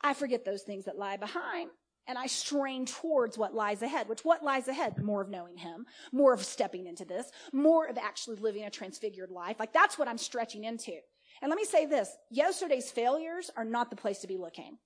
[0.00, 1.70] I forget those things that lie behind
[2.06, 5.02] and I strain towards what lies ahead, which what lies ahead?
[5.02, 9.32] More of knowing him, more of stepping into this, more of actually living a transfigured
[9.32, 9.56] life.
[9.58, 11.00] Like that's what I'm stretching into.
[11.40, 12.10] And let me say this.
[12.30, 14.78] Yesterday's failures are not the place to be looking.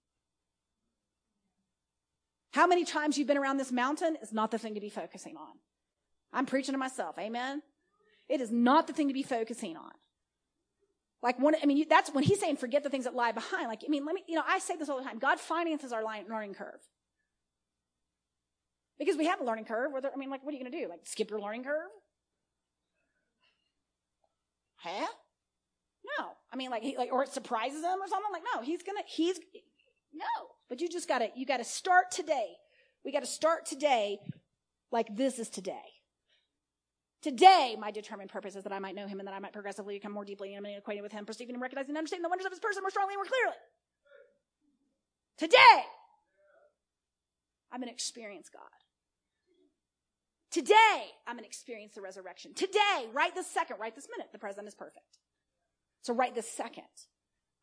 [2.52, 5.36] How many times you've been around this mountain is not the thing to be focusing
[5.36, 5.52] on.
[6.32, 7.18] I'm preaching to myself.
[7.18, 7.62] Amen.
[8.28, 9.90] It is not the thing to be focusing on.
[11.22, 13.68] Like one, I mean, that's when he's saying forget the things that lie behind.
[13.68, 15.18] Like, I mean, let me, you know, I say this all the time.
[15.18, 16.80] God finances our learning curve.
[18.98, 19.92] Because we have a learning curve.
[19.92, 20.88] Whether, I mean, like, what are you going to do?
[20.88, 21.90] Like, skip your learning curve?
[24.76, 25.06] Huh?
[26.18, 26.28] No.
[26.52, 28.32] I mean, like, he, like, or it surprises him or something.
[28.32, 29.38] Like, no, he's gonna, he's,
[30.12, 30.24] no.
[30.68, 32.48] But you just gotta, you gotta start today.
[33.04, 34.18] We gotta start today
[34.90, 35.82] like this is today.
[37.22, 39.94] Today, my determined purpose is that I might know him and that I might progressively
[39.94, 42.52] become more deeply intimately acquainted with him, perceiving and recognizing and understanding the wonders of
[42.52, 43.56] his person more strongly and more clearly.
[45.38, 45.82] Today,
[47.70, 48.62] I'm going to experience God.
[50.50, 52.54] Today, I'm going to experience the resurrection.
[52.54, 55.18] Today, right this second, right this minute, the present is perfect.
[56.02, 56.90] So right this second,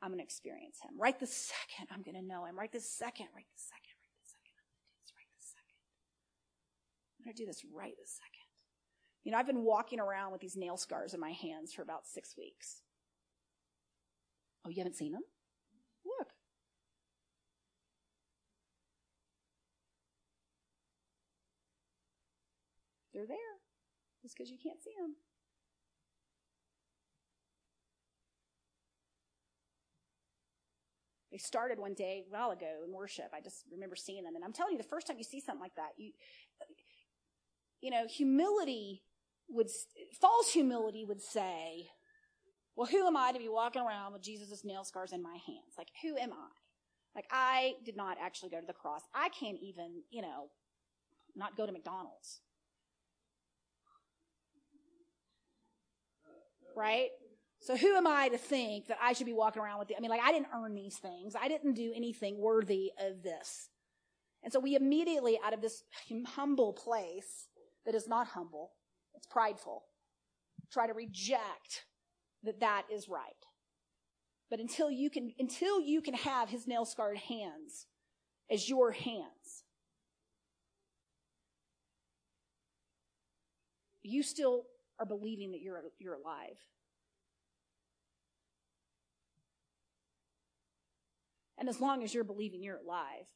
[0.01, 0.91] I'm going to experience him.
[0.97, 2.57] Right this second, I'm going to know him.
[2.57, 3.95] Right this second, right this second,
[5.13, 5.75] right this second.
[7.19, 8.47] I'm going to do this right this second.
[9.25, 12.07] You know, I've been walking around with these nail scars in my hands for about
[12.07, 12.81] six weeks.
[14.65, 15.21] Oh, you haven't seen them?
[16.05, 16.29] Look.
[23.13, 23.37] They're there
[24.21, 25.15] just because you can't see them.
[31.31, 33.31] They started one day a while ago in worship.
[33.33, 34.35] I just remember seeing them.
[34.35, 36.11] And I'm telling you, the first time you see something like that, you,
[37.81, 39.03] you know, humility
[39.47, 39.69] would,
[40.19, 41.89] false humility would say,
[42.75, 45.75] well, who am I to be walking around with Jesus' nail scars in my hands?
[45.77, 46.49] Like, who am I?
[47.15, 49.01] Like, I did not actually go to the cross.
[49.13, 50.49] I can't even, you know,
[51.35, 52.41] not go to McDonald's.
[56.75, 57.09] Right?
[57.61, 59.99] So who am I to think that I should be walking around with the, I
[59.99, 61.35] mean, like, I didn't earn these things.
[61.39, 63.69] I didn't do anything worthy of this.
[64.43, 65.83] And so we immediately, out of this
[66.25, 67.49] humble place
[67.85, 68.71] that is not humble,
[69.13, 69.83] it's prideful.
[70.71, 71.85] Try to reject
[72.43, 73.23] that that is right.
[74.49, 77.87] But until you can, until you can have his nail scarred hands
[78.49, 79.63] as your hands,
[84.01, 84.63] you still
[84.97, 86.57] are believing that you're, you're alive.
[91.59, 93.27] And as long as you're believing you're alive,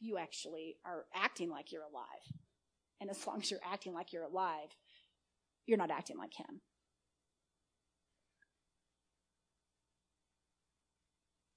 [0.00, 2.40] you actually are acting like you're alive.
[3.00, 4.68] And as long as you're acting like you're alive,
[5.66, 6.60] you're not acting like Him.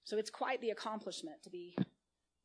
[0.03, 1.75] So it's quite the accomplishment to be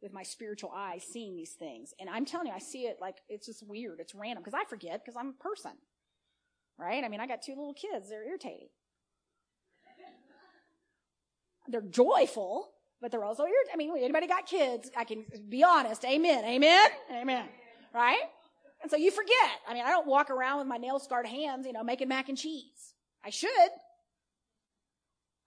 [0.01, 1.95] with my spiritual eyes seeing these things.
[2.01, 4.01] And I'm telling you, I see it like it's just weird.
[4.01, 5.73] It's random because I forget because I'm a person.
[6.77, 7.05] Right?
[7.05, 8.09] I mean, I got two little kids.
[8.09, 8.71] They're irritating.
[11.69, 12.71] They're joyful,
[13.03, 13.75] but they're also irritating.
[13.75, 14.91] I mean, anybody got kids?
[14.97, 16.05] I can be honest.
[16.05, 16.45] Amen.
[16.45, 16.89] Amen.
[17.13, 17.47] Amen.
[17.93, 18.23] Right?
[18.81, 19.51] And so you forget.
[19.69, 22.29] I mean, I don't walk around with my nail scarred hands, you know, making mac
[22.29, 22.95] and cheese.
[23.25, 23.51] I should.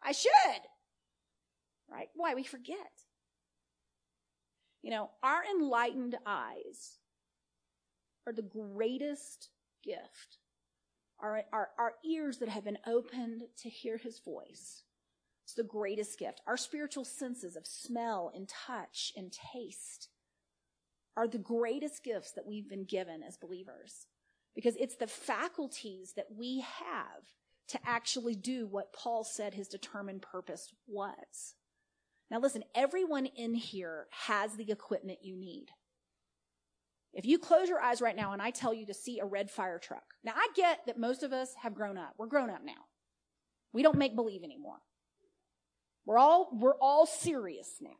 [0.04, 0.32] I should.
[1.90, 2.10] Right?
[2.14, 2.36] Why?
[2.36, 2.78] We forget.
[4.82, 7.00] You know, our enlightened eyes
[8.28, 9.50] are the greatest
[9.84, 10.40] gift.
[11.20, 14.84] Our, our, our ears that have been opened to hear his voice.
[15.46, 16.42] It's the greatest gift.
[16.48, 20.10] Our spiritual senses of smell and touch and taste
[21.16, 24.08] are the greatest gifts that we've been given as believers
[24.56, 27.24] because it's the faculties that we have
[27.68, 31.54] to actually do what Paul said his determined purpose was.
[32.32, 35.68] Now listen, everyone in here has the equipment you need.
[37.14, 39.52] If you close your eyes right now and I tell you to see a red
[39.52, 40.16] fire truck.
[40.24, 42.16] Now I get that most of us have grown up.
[42.18, 42.86] We're grown up now.
[43.74, 44.80] We don't make believe anymore.
[46.06, 47.98] We're all, we're all serious now.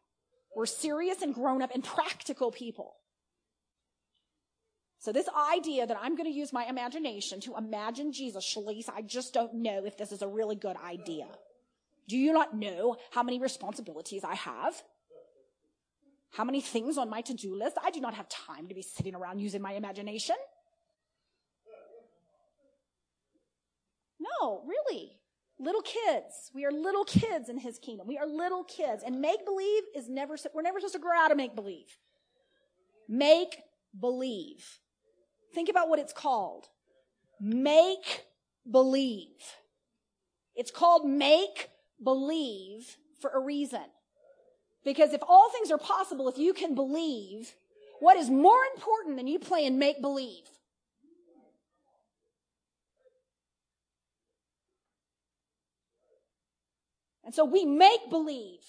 [0.56, 2.96] We're serious and grown up and practical people.
[5.00, 9.02] So this idea that I'm going to use my imagination to imagine Jesus, Shalise, I
[9.02, 11.28] just don't know if this is a really good idea.
[12.08, 14.82] Do you not know how many responsibilities I have?
[16.32, 17.78] How many things on my to-do list?
[17.84, 20.36] I do not have time to be sitting around using my imagination.
[24.20, 25.18] No, really.
[25.58, 26.52] Little kids.
[26.54, 28.08] We are little kids in his kingdom.
[28.08, 29.04] We are little kids.
[29.06, 31.98] And make believe is never, we're never supposed to grow out of make believe.
[33.08, 33.60] Make
[34.00, 34.80] believe.
[35.54, 36.66] Think about what it's called.
[37.40, 38.26] make
[38.70, 39.30] believe.
[40.56, 41.70] It's called make
[42.04, 43.84] believe for a reason.
[44.84, 47.54] Because if all things are possible, if you can believe,
[48.00, 50.44] what is more important than you playing make believe?
[57.26, 58.62] And so we make believe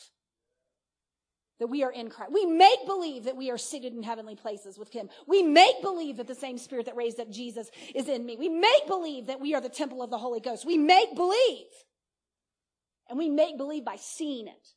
[1.59, 2.33] that we are in Christ.
[2.33, 5.09] We make believe that we are seated in heavenly places with Him.
[5.27, 8.37] We make believe that the same Spirit that raised up Jesus is in me.
[8.37, 10.67] We make believe that we are the temple of the Holy Ghost.
[10.67, 11.67] We make believe.
[13.09, 14.69] And we make believe by seeing it.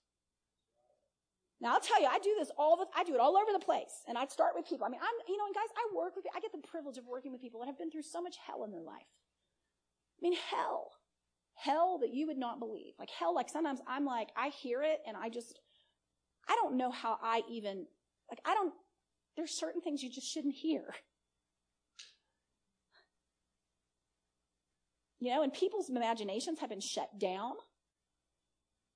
[1.62, 3.64] Now I'll tell you, I do this all the, I do it all over the
[3.64, 4.04] place.
[4.08, 4.86] And I start with people.
[4.86, 7.06] I mean, I'm, you know, and guys, I work with, I get the privilege of
[7.06, 9.10] working with people that have been through so much hell in their life.
[10.20, 10.92] I mean, hell.
[11.62, 12.94] Hell that you would not believe.
[12.98, 15.60] Like hell, like sometimes I'm like, I hear it and I just,
[16.48, 17.86] I don't know how I even,
[18.30, 18.74] like, I don't,
[19.36, 20.84] there's certain things you just shouldn't hear.
[25.20, 27.54] You know, and people's imaginations have been shut down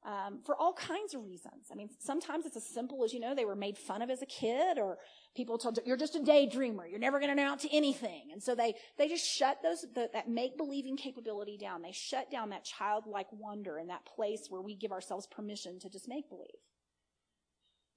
[0.05, 1.67] um, for all kinds of reasons.
[1.71, 4.21] I mean, sometimes it's as simple as, you know, they were made fun of as
[4.21, 4.97] a kid or
[5.35, 6.89] people told you're just a daydreamer.
[6.89, 8.29] You're never going to amount to anything.
[8.33, 11.81] And so they, they just shut those, the, that make believing capability down.
[11.81, 15.89] They shut down that childlike wonder and that place where we give ourselves permission to
[15.89, 16.49] just make believe.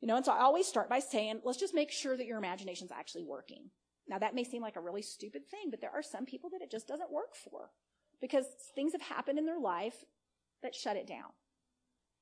[0.01, 2.39] You know, and so I always start by saying, let's just make sure that your
[2.39, 3.71] imagination's actually working.
[4.09, 6.63] Now that may seem like a really stupid thing, but there are some people that
[6.63, 7.71] it just doesn't work for
[8.21, 10.05] because things have happened in their life
[10.63, 11.33] that shut it down.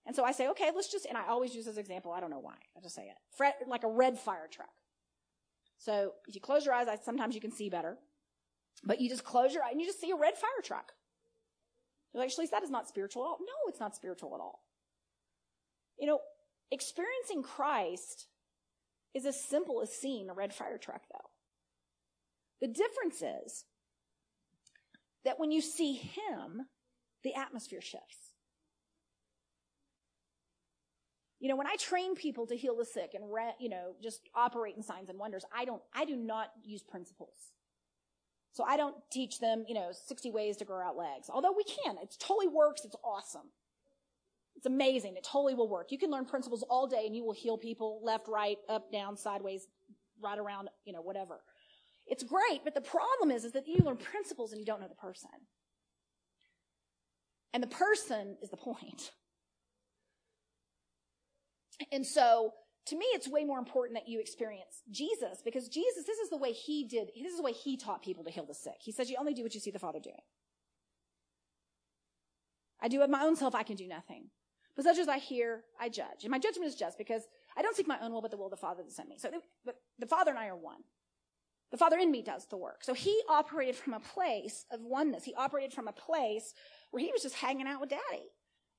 [0.06, 2.12] And so I say, okay, let's just, and I always use this example.
[2.12, 2.56] I don't know why.
[2.76, 3.54] I just say it.
[3.66, 4.68] Like a red fire truck.
[5.78, 7.96] So if you close your eyes, I, sometimes you can see better.
[8.84, 10.92] But you just close your eyes and you just see a red fire truck.
[12.12, 13.38] You're like, Shalise, that is not spiritual at all.
[13.40, 14.60] No, it's not spiritual at all.
[15.98, 16.20] You know,
[16.70, 18.26] experiencing Christ
[19.14, 21.30] is as simple as seeing a red fire truck, though.
[22.60, 23.64] The difference is
[25.24, 26.66] that when you see Him,
[27.22, 28.33] the atmosphere shifts.
[31.44, 34.22] You know, when I train people to heal the sick and, re, you know, just
[34.34, 37.52] operate in signs and wonders, I don't, I do not use principles.
[38.54, 41.28] So I don't teach them, you know, 60 ways to grow out legs.
[41.28, 41.98] Although we can.
[41.98, 42.86] It totally works.
[42.86, 43.50] It's awesome.
[44.56, 45.16] It's amazing.
[45.18, 45.92] It totally will work.
[45.92, 49.14] You can learn principles all day and you will heal people left, right, up, down,
[49.14, 49.66] sideways,
[50.22, 51.40] right around, you know, whatever.
[52.06, 54.88] It's great, but the problem is, is that you learn principles and you don't know
[54.88, 55.28] the person.
[57.52, 59.10] And the person is the point.
[61.92, 62.52] And so,
[62.86, 66.36] to me, it's way more important that you experience Jesus because Jesus, this is the
[66.36, 68.76] way he did, this is the way he taught people to heal the sick.
[68.80, 70.20] He says, you only do what you see the Father doing.
[72.80, 74.26] I do it my own self, I can do nothing.
[74.76, 76.24] But such as I hear, I judge.
[76.24, 77.22] And my judgment is just because
[77.56, 79.16] I don't seek my own will, but the will of the Father that sent me.
[79.18, 79.30] So,
[79.64, 80.82] but the Father and I are one.
[81.70, 82.84] The Father in me does the work.
[82.84, 85.24] So he operated from a place of oneness.
[85.24, 86.54] He operated from a place
[86.90, 88.30] where he was just hanging out with Daddy.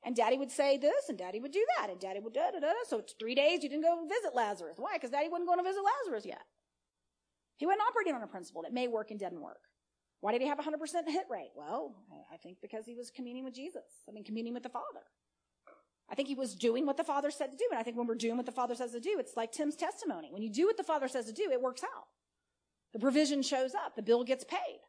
[0.05, 2.59] And daddy would say this, and daddy would do that, and daddy would da da
[2.59, 2.71] da.
[2.87, 4.75] So it's three days you didn't go visit Lazarus.
[4.77, 4.93] Why?
[4.93, 6.43] Because daddy wasn't going to visit Lazarus yet.
[7.57, 9.61] He wasn't operating on a principle that may work and didn't work.
[10.21, 11.51] Why did he have a 100% hit rate?
[11.55, 11.95] Well,
[12.31, 13.83] I think because he was communing with Jesus.
[14.07, 15.05] I mean, communing with the Father.
[16.09, 17.65] I think he was doing what the Father said to do.
[17.71, 19.75] And I think when we're doing what the Father says to do, it's like Tim's
[19.75, 20.29] testimony.
[20.31, 22.05] When you do what the Father says to do, it works out.
[22.93, 23.95] The provision shows up.
[23.95, 24.79] The bill gets paid.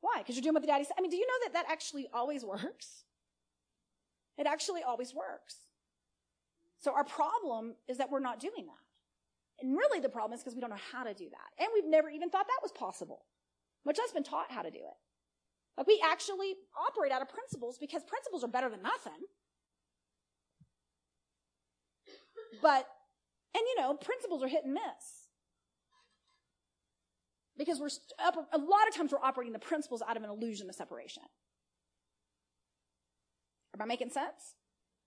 [0.00, 0.18] Why?
[0.18, 0.94] Because you're doing what the daddy said.
[0.96, 3.05] I mean, do you know that that actually always works?
[4.38, 5.66] It actually always works.
[6.78, 8.84] So our problem is that we're not doing that.
[9.60, 11.62] And really the problem is because we don't know how to do that.
[11.62, 13.24] And we've never even thought that was possible,
[13.84, 14.96] much less been taught how to do it.
[15.76, 16.54] Like we actually
[16.88, 19.12] operate out of principles because principles are better than nothing.
[22.62, 22.86] But,
[23.54, 24.82] and you know, principles are hit and miss.
[27.58, 27.88] Because we're,
[28.52, 31.22] a lot of times we're operating the principles out of an illusion of separation.
[33.76, 34.54] Am I making sense?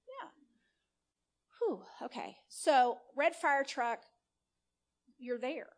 [0.08, 0.30] Yeah.
[1.60, 2.38] Whew, okay.
[2.50, 4.04] So, red fire truck,
[5.18, 5.70] you're there.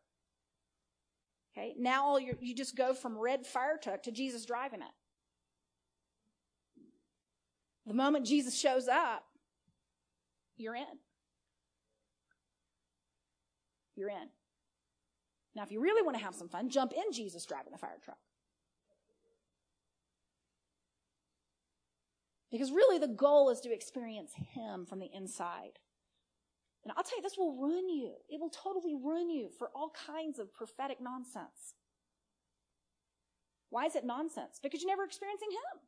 [1.58, 1.74] Okay.
[1.78, 4.94] Now all you you just go from red fire truck to Jesus driving it.
[7.86, 9.24] The moment Jesus shows up,
[10.58, 11.00] you're in.
[13.96, 14.30] You're in.
[15.56, 17.98] Now, if you really want to have some fun, jump in Jesus driving the fire
[18.04, 18.18] truck.
[22.52, 25.80] Because really the goal is to experience Him from the inside.
[26.84, 28.14] And I'll tell you, this will ruin you.
[28.30, 31.76] It will totally ruin you for all kinds of prophetic nonsense.
[33.70, 34.60] Why is it nonsense?
[34.62, 35.80] Because you're never experiencing Him.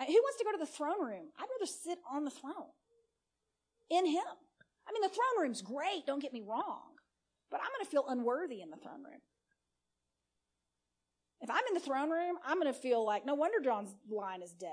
[0.00, 1.26] Uh, who wants to go to the throne room?
[1.38, 2.74] I'd rather sit on the throne
[3.88, 4.34] in Him.
[4.88, 6.98] I mean, the throne room's great, don't get me wrong,
[7.50, 9.20] but I'm going to feel unworthy in the throne room.
[11.42, 14.42] If I'm in the throne room, I'm going to feel like no wonder John's line
[14.42, 14.70] is dead.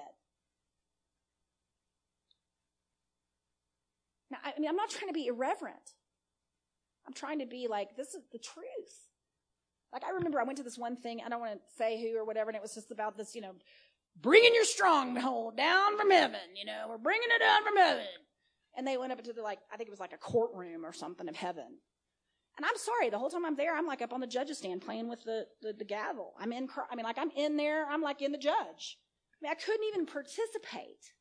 [4.32, 5.96] Now, I mean, I'm not trying to be irreverent.
[7.08, 9.10] I'm trying to be like, this is the truth.
[9.92, 12.16] Like, I remember I went to this one thing, I don't want to say who
[12.16, 13.54] or whatever, and it was just about this, you know,
[14.22, 18.06] bringing your stronghold down from heaven, you know, we're bringing it down from heaven.
[18.78, 20.94] And they went up into the, like, I think it was like a courtroom or
[20.94, 21.80] something of heaven.
[22.60, 24.82] And I'm sorry, the whole time I'm there, I'm like up on the judge's stand
[24.82, 26.34] playing with the, the, the gavel.
[26.38, 28.98] I'm in, I mean, like, I'm in there, I'm like in the judge.
[29.42, 31.14] I mean, I couldn't even participate.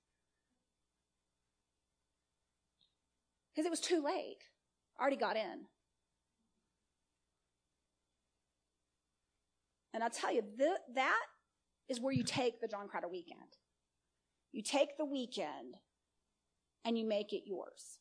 [3.54, 4.38] Because it was too late.
[4.98, 5.66] I already got in.
[9.94, 11.22] And I'll tell you, th- that
[11.88, 13.38] is where you take the John Crowder weekend.
[14.50, 15.76] You take the weekend
[16.84, 18.00] and you make it yours.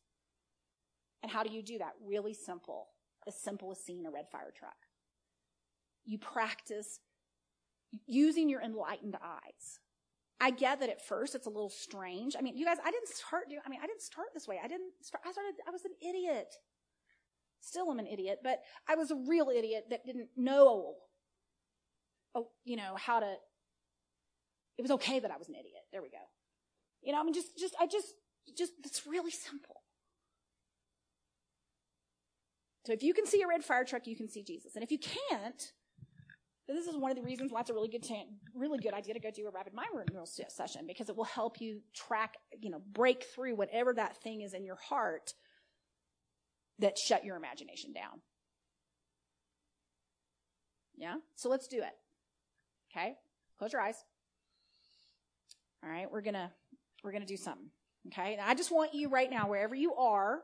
[1.21, 1.91] And how do you do that?
[2.03, 2.87] Really simple.
[3.27, 4.77] As simple as seeing a red fire truck.
[6.05, 6.99] You practice
[8.05, 9.79] using your enlightened eyes.
[10.39, 12.35] I get that at first it's a little strange.
[12.37, 14.59] I mean, you guys, I didn't start doing, I mean, I didn't start this way.
[14.63, 16.53] I didn't start, I started, I was an idiot.
[17.59, 20.93] Still am an idiot, but I was a real idiot that didn't know,
[22.35, 23.35] oh, you know, how to,
[24.77, 25.81] it was okay that I was an idiot.
[25.91, 26.17] There we go.
[27.01, 28.13] You know, I mean, just, just, I just,
[28.55, 29.81] just, it's really simple.
[32.87, 34.75] So if you can see a red fire truck, you can see Jesus.
[34.75, 35.73] And if you can't,
[36.69, 38.07] this is one of the reasons why it's a really good,
[38.55, 41.59] really good idea to go do a rapid mind renewal session because it will help
[41.59, 45.33] you track, you know, break through whatever that thing is in your heart
[46.79, 48.21] that shut your imagination down.
[50.95, 51.15] Yeah?
[51.35, 51.93] So let's do it.
[52.89, 53.15] Okay?
[53.59, 54.01] Close your eyes.
[55.83, 56.53] All right, we're gonna
[57.03, 57.69] we're gonna do something.
[58.07, 58.37] Okay?
[58.37, 60.39] Now I just want you right now, wherever you are,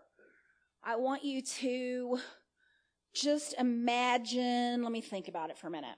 [0.85, 2.19] I want you to
[3.13, 5.95] just imagine, let me think about it for a minute.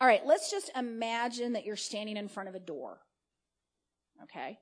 [0.00, 2.98] All right, let's just imagine that you're standing in front of a door.
[4.24, 4.58] Okay?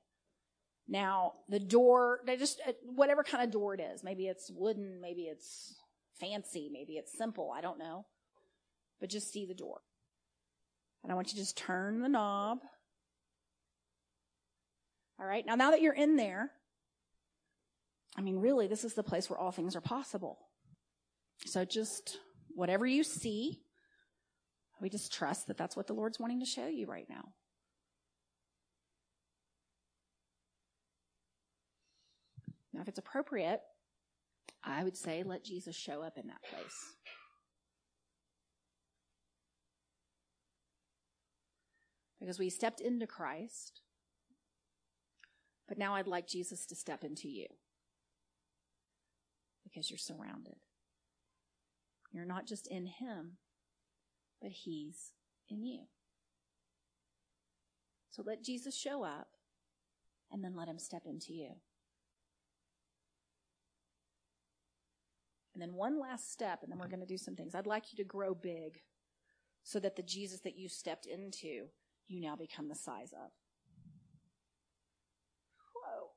[0.86, 5.00] Now, the door, they just, uh, whatever kind of door it is, maybe it's wooden,
[5.00, 5.74] maybe it's
[6.20, 8.04] fancy, maybe it's simple, I don't know.
[9.00, 9.80] But just see the door.
[11.02, 12.58] And I want you to just turn the knob.
[15.18, 16.50] All right, now, now that you're in there,
[18.16, 20.38] I mean, really, this is the place where all things are possible.
[21.46, 22.18] So just
[22.54, 23.60] whatever you see,
[24.80, 27.32] we just trust that that's what the Lord's wanting to show you right now.
[32.72, 33.60] Now, if it's appropriate,
[34.64, 36.96] I would say let Jesus show up in that place.
[42.18, 43.82] Because we stepped into Christ,
[45.68, 47.46] but now I'd like Jesus to step into you.
[49.74, 50.56] Because you're surrounded.
[52.12, 53.38] You're not just in Him,
[54.40, 55.10] but He's
[55.50, 55.80] in you.
[58.10, 59.28] So let Jesus show up
[60.30, 61.50] and then let Him step into you.
[65.54, 67.54] And then one last step, and then we're going to do some things.
[67.54, 68.80] I'd like you to grow big
[69.62, 71.66] so that the Jesus that you stepped into,
[72.06, 73.30] you now become the size of.
[75.74, 76.10] Whoa.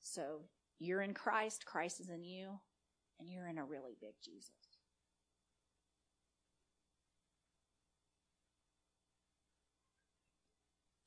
[0.00, 0.42] So
[0.78, 2.60] you're in Christ, Christ is in you
[3.18, 4.50] and you're in a really big Jesus.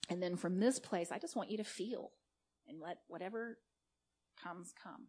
[0.10, 2.12] And then from this place, I just want you to feel
[2.68, 3.58] and let whatever
[4.44, 5.08] comes come.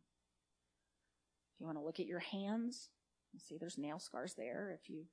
[1.54, 2.90] If you want to look at your hands,
[3.32, 4.78] you see there's nail scars there.
[4.80, 5.06] If you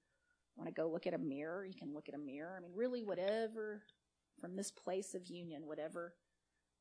[0.56, 2.56] want to go look at a mirror, you can look at a mirror.
[2.56, 3.82] I mean, really, whatever
[4.40, 6.14] from this place of union, whatever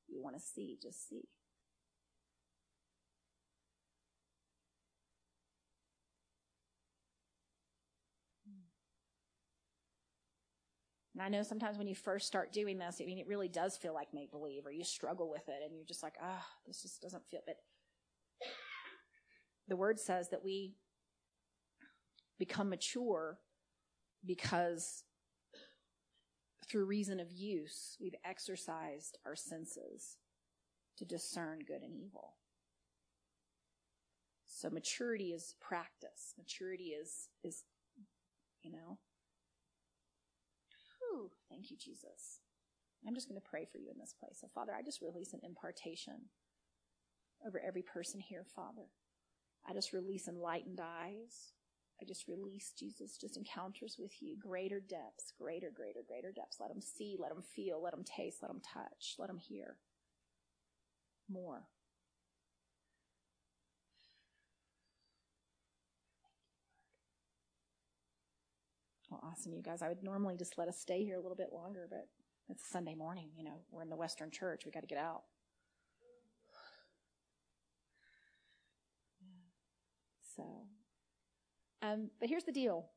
[0.06, 1.28] you want to see, just see.
[11.18, 13.76] And I know sometimes when you first start doing this, I mean, it really does
[13.76, 16.60] feel like make believe, or you struggle with it, and you're just like, ah, oh,
[16.64, 17.40] this just doesn't feel.
[17.44, 17.56] But
[19.66, 20.76] the word says that we
[22.38, 23.40] become mature
[24.24, 25.02] because
[26.70, 30.18] through reason of use, we've exercised our senses
[30.98, 32.34] to discern good and evil.
[34.46, 36.34] So maturity is practice.
[36.38, 37.64] Maturity is, is,
[38.62, 38.98] you know,
[41.50, 42.40] thank you, Jesus.
[43.06, 44.38] I'm just going to pray for you in this place.
[44.40, 46.30] So, Father, I just release an impartation
[47.46, 48.88] over every person here, Father.
[49.68, 51.52] I just release enlightened eyes.
[52.00, 56.58] I just release, Jesus, just encounters with you, greater depths, greater, greater, greater depths.
[56.60, 59.76] Let them see, let them feel, let them taste, let them touch, let them hear
[61.28, 61.64] more.
[69.10, 69.80] Well, awesome, you guys.
[69.82, 72.08] I would normally just let us stay here a little bit longer, but
[72.48, 73.30] it's Sunday morning.
[73.36, 74.62] You know, we're in the Western Church.
[74.66, 75.22] We got to get out.
[80.36, 80.44] So,
[81.82, 82.90] um, but here's the deal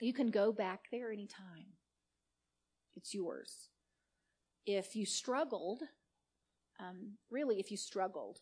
[0.00, 1.72] you can go back there anytime,
[2.96, 3.68] it's yours.
[4.66, 5.82] If you struggled,
[6.78, 8.40] um, really, if you struggled,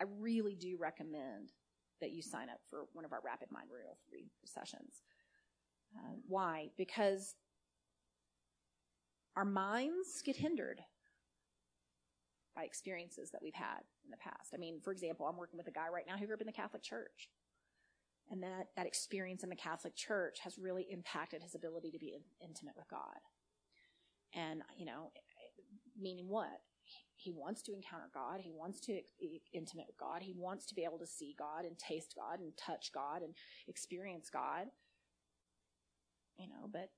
[0.00, 1.52] I really do recommend
[2.00, 5.02] that you sign up for one of our Rapid Mind Renewal free sessions.
[5.96, 6.70] Uh, why?
[6.76, 7.34] Because
[9.36, 10.80] our minds get hindered
[12.54, 14.52] by experiences that we've had in the past.
[14.54, 16.46] I mean, for example, I'm working with a guy right now who grew up in
[16.46, 17.30] the Catholic Church.
[18.30, 22.14] And that, that experience in the Catholic Church has really impacted his ability to be
[22.14, 23.18] in, intimate with God.
[24.34, 25.10] And, you know,
[26.00, 26.60] meaning what?
[27.16, 28.40] He wants to encounter God.
[28.40, 30.22] He wants to be intimate with God.
[30.22, 33.34] He wants to be able to see God and taste God and touch God and
[33.68, 34.66] experience God.
[36.40, 36.90] You know, but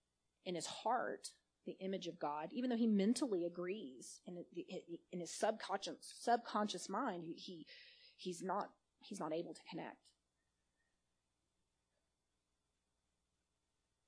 [0.46, 1.28] in his heart,
[1.66, 4.44] the image of God, even though he mentally agrees in,
[5.12, 7.66] in his subconscious subconscious mind, he
[8.16, 8.70] he's not
[9.00, 9.96] he's not able to connect.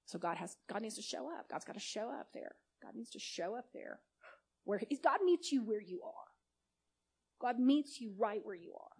[0.06, 1.48] So God has God needs to show up.
[1.50, 2.52] God's got to show up there.
[2.82, 4.00] God needs to show up there.
[4.64, 6.30] Where God meets you where you are.
[7.40, 8.96] God meets you right where you are.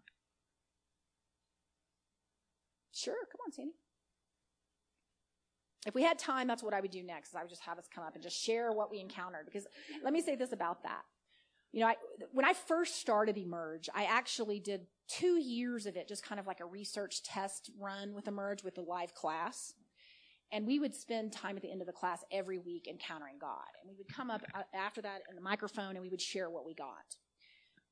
[2.92, 3.72] Sure, come on, Sandy.
[5.86, 7.34] If we had time, that's what I would do next.
[7.34, 9.46] I would just have us come up and just share what we encountered.
[9.46, 9.66] Because
[10.02, 11.02] let me say this about that.
[11.72, 11.96] You know, I,
[12.32, 16.46] when I first started Emerge, I actually did two years of it, just kind of
[16.46, 19.74] like a research test run with Emerge with a live class.
[20.52, 23.66] And we would spend time at the end of the class every week encountering God.
[23.82, 26.64] And we would come up after that in the microphone and we would share what
[26.64, 27.16] we got.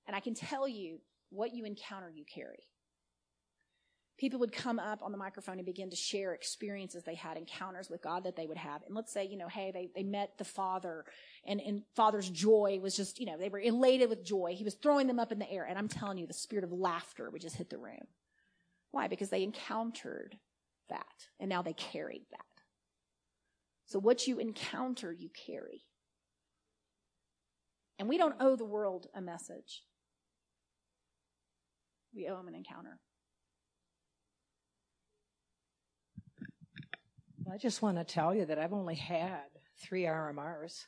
[0.06, 2.68] And I can tell you what you encounter, you carry
[4.18, 7.90] people would come up on the microphone and begin to share experiences they had, encounters
[7.90, 8.82] with God that they would have.
[8.86, 11.04] And let's say, you know, hey, they, they met the Father
[11.46, 14.54] and, and Father's joy was just, you know, they were elated with joy.
[14.56, 15.64] He was throwing them up in the air.
[15.68, 18.06] And I'm telling you, the spirit of laughter would just hit the room.
[18.90, 19.08] Why?
[19.08, 20.36] Because they encountered
[20.88, 21.06] that
[21.40, 22.40] and now they carried that.
[23.86, 25.82] So what you encounter, you carry.
[27.98, 29.82] And we don't owe the world a message.
[32.14, 32.98] We owe them an encounter.
[37.50, 39.40] I just want to tell you that I've only had
[39.80, 40.84] three RMRs.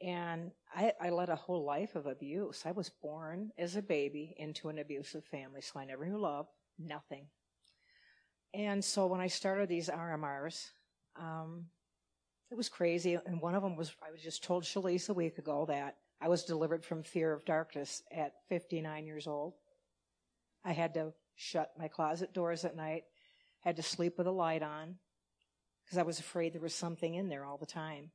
[0.00, 2.62] And I, I, led a whole life of abuse.
[2.66, 6.48] I was born as a baby into an abusive family, so I never knew love,
[6.78, 7.26] nothing.
[8.52, 10.70] And so when I started these RMRs,
[11.20, 11.66] um,
[12.50, 13.16] it was crazy.
[13.26, 16.28] And one of them was, I was just told Shalise a week ago that I
[16.28, 19.54] was delivered from fear of darkness at 59 years old.
[20.64, 23.04] I had to shut my closet doors at night,
[23.60, 24.96] had to sleep with a light on,
[25.92, 28.12] because I was afraid there was something in there all the time.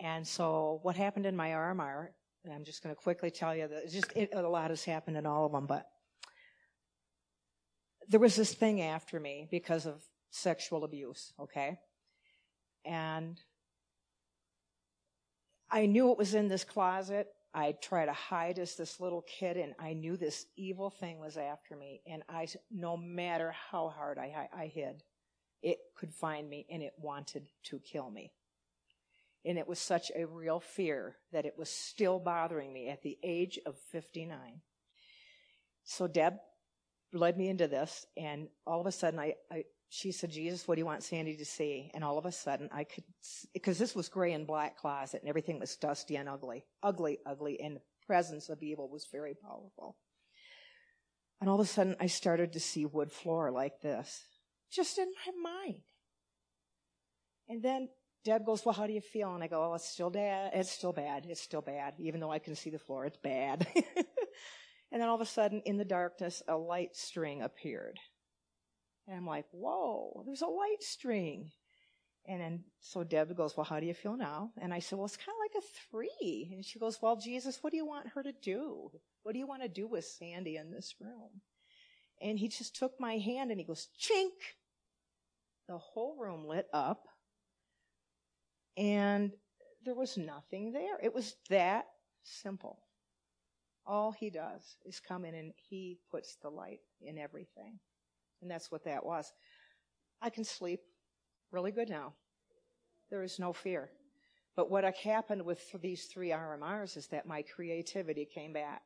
[0.00, 2.08] And so what happened in my RMR,
[2.44, 5.16] and I'm just going to quickly tell you that just it, a lot has happened
[5.16, 5.86] in all of them, but
[8.10, 11.78] there was this thing after me because of sexual abuse, okay?
[12.84, 13.40] And
[15.70, 17.28] I knew it was in this closet.
[17.54, 21.38] I tried to hide as this little kid, and I knew this evil thing was
[21.38, 22.02] after me.
[22.06, 25.02] And I, no matter how hard I, I hid,
[25.64, 28.30] it could find me and it wanted to kill me.
[29.46, 33.18] And it was such a real fear that it was still bothering me at the
[33.24, 34.60] age of 59.
[35.84, 36.34] So Deb
[37.12, 40.74] led me into this, and all of a sudden, I, I she said, Jesus, what
[40.74, 41.90] do you want Sandy to see?
[41.94, 43.04] And all of a sudden, I could,
[43.52, 47.60] because this was gray and black closet, and everything was dusty and ugly, ugly, ugly,
[47.60, 49.96] and the presence of evil was very powerful.
[51.40, 54.24] And all of a sudden, I started to see wood floor like this
[54.74, 55.82] just in my mind.
[57.48, 57.88] And then
[58.24, 59.34] Deb goes, well, how do you feel?
[59.34, 60.52] And I go, oh, it's still bad.
[60.54, 61.26] It's still bad.
[61.28, 61.94] It's still bad.
[61.98, 63.66] Even though I can see the floor, it's bad.
[63.76, 67.98] and then all of a sudden, in the darkness, a light string appeared.
[69.06, 71.50] And I'm like, whoa, there's a light string.
[72.26, 74.52] And then, so Deb goes, well, how do you feel now?
[74.58, 76.50] And I said, well, it's kind of like a three.
[76.54, 78.90] And she goes, well, Jesus, what do you want her to do?
[79.22, 81.42] What do you want to do with Sandy in this room?
[82.22, 84.30] And he just took my hand and he goes, chink.
[85.68, 87.06] The whole room lit up.
[88.76, 89.32] And
[89.84, 90.98] there was nothing there.
[91.02, 91.86] It was that
[92.22, 92.80] simple.
[93.86, 97.78] All he does is come in and he puts the light in everything.
[98.40, 99.32] And that's what that was.
[100.20, 100.80] I can sleep
[101.50, 102.14] really good now.
[103.10, 103.90] There is no fear.
[104.56, 108.82] But what happened with these three RMRs is that my creativity came back.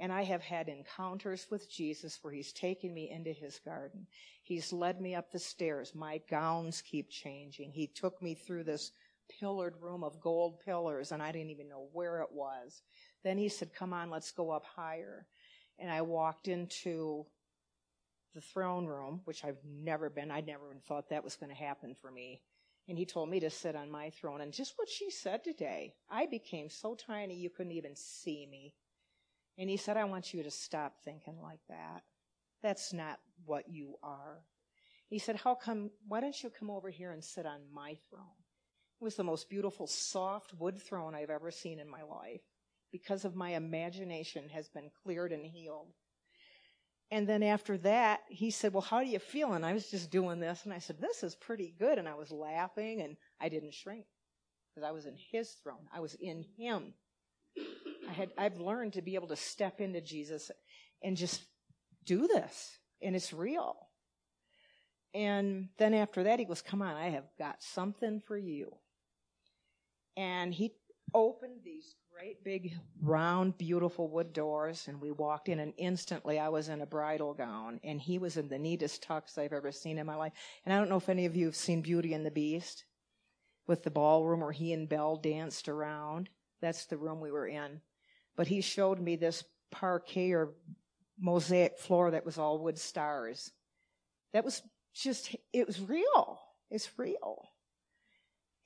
[0.00, 4.06] And I have had encounters with Jesus where he's taken me into his garden.
[4.42, 5.94] He's led me up the stairs.
[5.94, 7.72] My gowns keep changing.
[7.72, 8.92] He took me through this
[9.38, 12.80] pillared room of gold pillars and I didn't even know where it was.
[13.22, 15.26] Then he said, come on, let's go up higher.
[15.78, 17.26] And I walked into
[18.34, 20.30] the throne room, which I've never been.
[20.30, 22.40] I'd never even thought that was going to happen for me.
[22.88, 24.40] And he told me to sit on my throne.
[24.40, 28.72] And just what she said today, I became so tiny you couldn't even see me.
[29.60, 32.02] And he said, I want you to stop thinking like that.
[32.62, 34.40] That's not what you are.
[35.10, 38.24] He said, How come, why don't you come over here and sit on my throne?
[39.00, 42.40] It was the most beautiful, soft wood throne I've ever seen in my life
[42.90, 45.92] because of my imagination has been cleared and healed.
[47.10, 49.52] And then after that, he said, Well, how do you feel?
[49.52, 50.62] And I was just doing this.
[50.64, 51.98] And I said, This is pretty good.
[51.98, 54.06] And I was laughing and I didn't shrink
[54.74, 55.86] because I was in his throne.
[55.92, 56.94] I was in him.
[58.10, 60.50] I had, I've learned to be able to step into Jesus
[61.02, 61.42] and just
[62.04, 62.76] do this.
[63.00, 63.76] And it's real.
[65.14, 68.72] And then after that, he goes, Come on, I have got something for you.
[70.16, 70.74] And he
[71.14, 76.48] opened these great big round beautiful wood doors and we walked in and instantly I
[76.50, 79.98] was in a bridal gown and he was in the neatest tux I've ever seen
[79.98, 80.32] in my life.
[80.64, 82.84] And I don't know if any of you have seen Beauty and the Beast
[83.66, 86.28] with the ballroom where he and Belle danced around.
[86.60, 87.80] That's the room we were in.
[88.36, 90.50] But he showed me this parquet or
[91.18, 93.50] mosaic floor that was all wood stars.
[94.32, 94.62] That was
[94.94, 96.40] just, it was real.
[96.70, 97.48] It's real.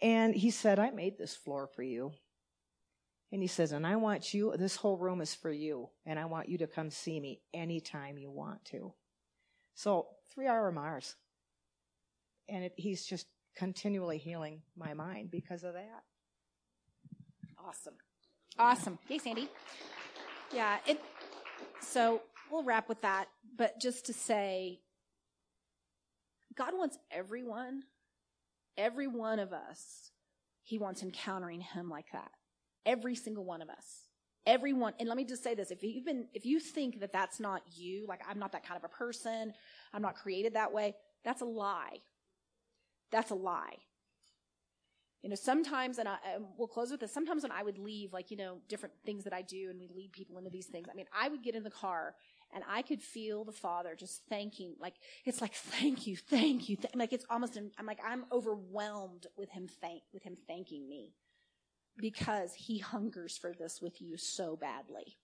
[0.00, 2.12] And he said, I made this floor for you.
[3.32, 6.26] And he says, and I want you, this whole room is for you, and I
[6.26, 8.92] want you to come see me anytime you want to.
[9.74, 11.14] So, three RMRs.
[12.48, 16.04] And it, he's just continually healing my mind because of that.
[17.58, 17.94] Awesome.
[18.58, 18.98] Awesome.
[19.08, 19.48] Hey, Sandy.
[20.52, 21.00] Yeah, it,
[21.80, 23.26] so we'll wrap with that,
[23.56, 24.80] but just to say,
[26.56, 27.82] God wants everyone,
[28.76, 30.12] every one of us,
[30.62, 32.30] He wants encountering Him like that.
[32.86, 34.08] Every single one of us.
[34.46, 37.40] Everyone, and let me just say this, if you've been, if you think that that's
[37.40, 39.52] not you, like I'm not that kind of a person,
[39.92, 40.94] I'm not created that way,
[41.24, 41.98] that's a lie.
[43.10, 43.78] That's a lie.
[45.24, 46.18] You know, sometimes, and, I,
[46.58, 49.32] we'll close with this, sometimes when I would leave, like, you know, different things that
[49.32, 51.62] I do and we lead people into these things, I mean, I would get in
[51.62, 52.14] the car
[52.54, 54.92] and I could feel the Father just thanking, like,
[55.24, 56.76] it's like, thank you, thank you.
[56.76, 56.94] Th-.
[56.94, 61.14] Like, it's almost, I'm like, I'm overwhelmed with him thank, with him thanking me
[61.96, 65.16] because he hungers for this with you so badly.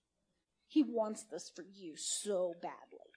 [0.67, 3.11] He wants this for you so badly.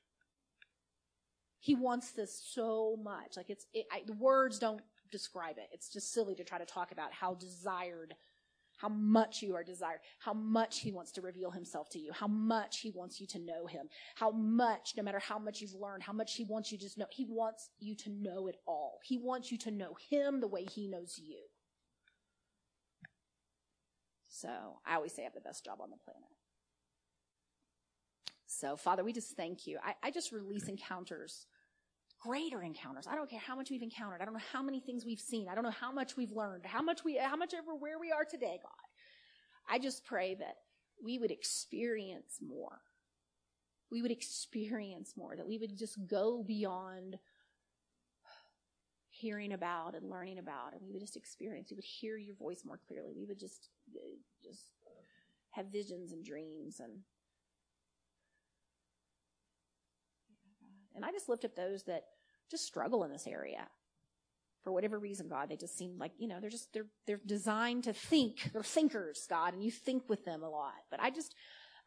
[1.61, 3.39] He wants this so much.
[3.39, 4.82] Like it's, it, I, the words don't
[5.15, 5.69] describe it.
[5.73, 8.15] It's just silly to try to talk about how desired,
[8.79, 12.27] how much you are desired, how much he wants to reveal himself to you, how
[12.27, 16.03] much he wants you to know him, how much, no matter how much you've learned,
[16.03, 18.99] how much he wants you to know, he wants you to know it all.
[19.05, 21.45] He wants you to know him the way he knows you.
[24.29, 24.49] So
[24.85, 26.29] I always say I have the best job on the planet.
[28.47, 29.79] So, Father, we just thank you.
[29.85, 31.47] I, I, just release encounters,
[32.25, 33.07] greater encounters.
[33.07, 34.22] I don't care how much we've encountered.
[34.22, 35.47] I don't know how many things we've seen.
[35.49, 38.11] I don't know how much we've learned, how much we, how much ever where we
[38.12, 38.72] are today, God.
[39.68, 40.57] I just pray that
[41.03, 42.79] we would experience more.
[43.91, 47.18] We would experience more, that we would just go beyond
[49.11, 51.70] hearing about and learning about, and we would just experience.
[51.70, 53.12] We would hear your voice more clearly.
[53.16, 53.68] We would just
[54.43, 54.70] just
[55.51, 56.93] have visions and dreams and
[60.95, 62.05] and I just lift up those that
[62.51, 63.68] just struggle in this area
[64.64, 65.49] for whatever reason, God.
[65.49, 68.51] They just seem like you know they're just they're they're designed to think.
[68.53, 70.74] They're thinkers, God, and you think with them a lot.
[70.90, 71.34] But I just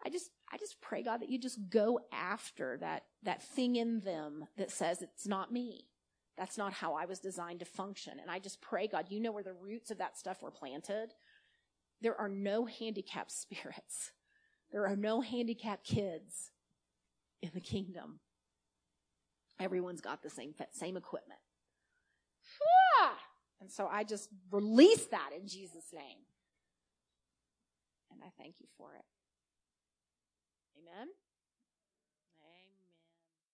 [0.06, 4.02] I just I just pray God that you just go after that that thing in
[4.02, 5.88] them that says it's not me.
[6.38, 8.20] That's not how I was designed to function.
[8.22, 11.16] And I just pray, God, you know where the roots of that stuff were planted.
[12.02, 14.12] There are no handicapped spirits.
[14.72, 16.52] There are no handicapped kids
[17.42, 18.20] in the kingdom.
[19.60, 21.40] Everyone's got the same same equipment.
[23.60, 26.20] And so I just release that in Jesus' name.
[28.12, 29.06] And I thank you for it.
[30.78, 31.08] Amen.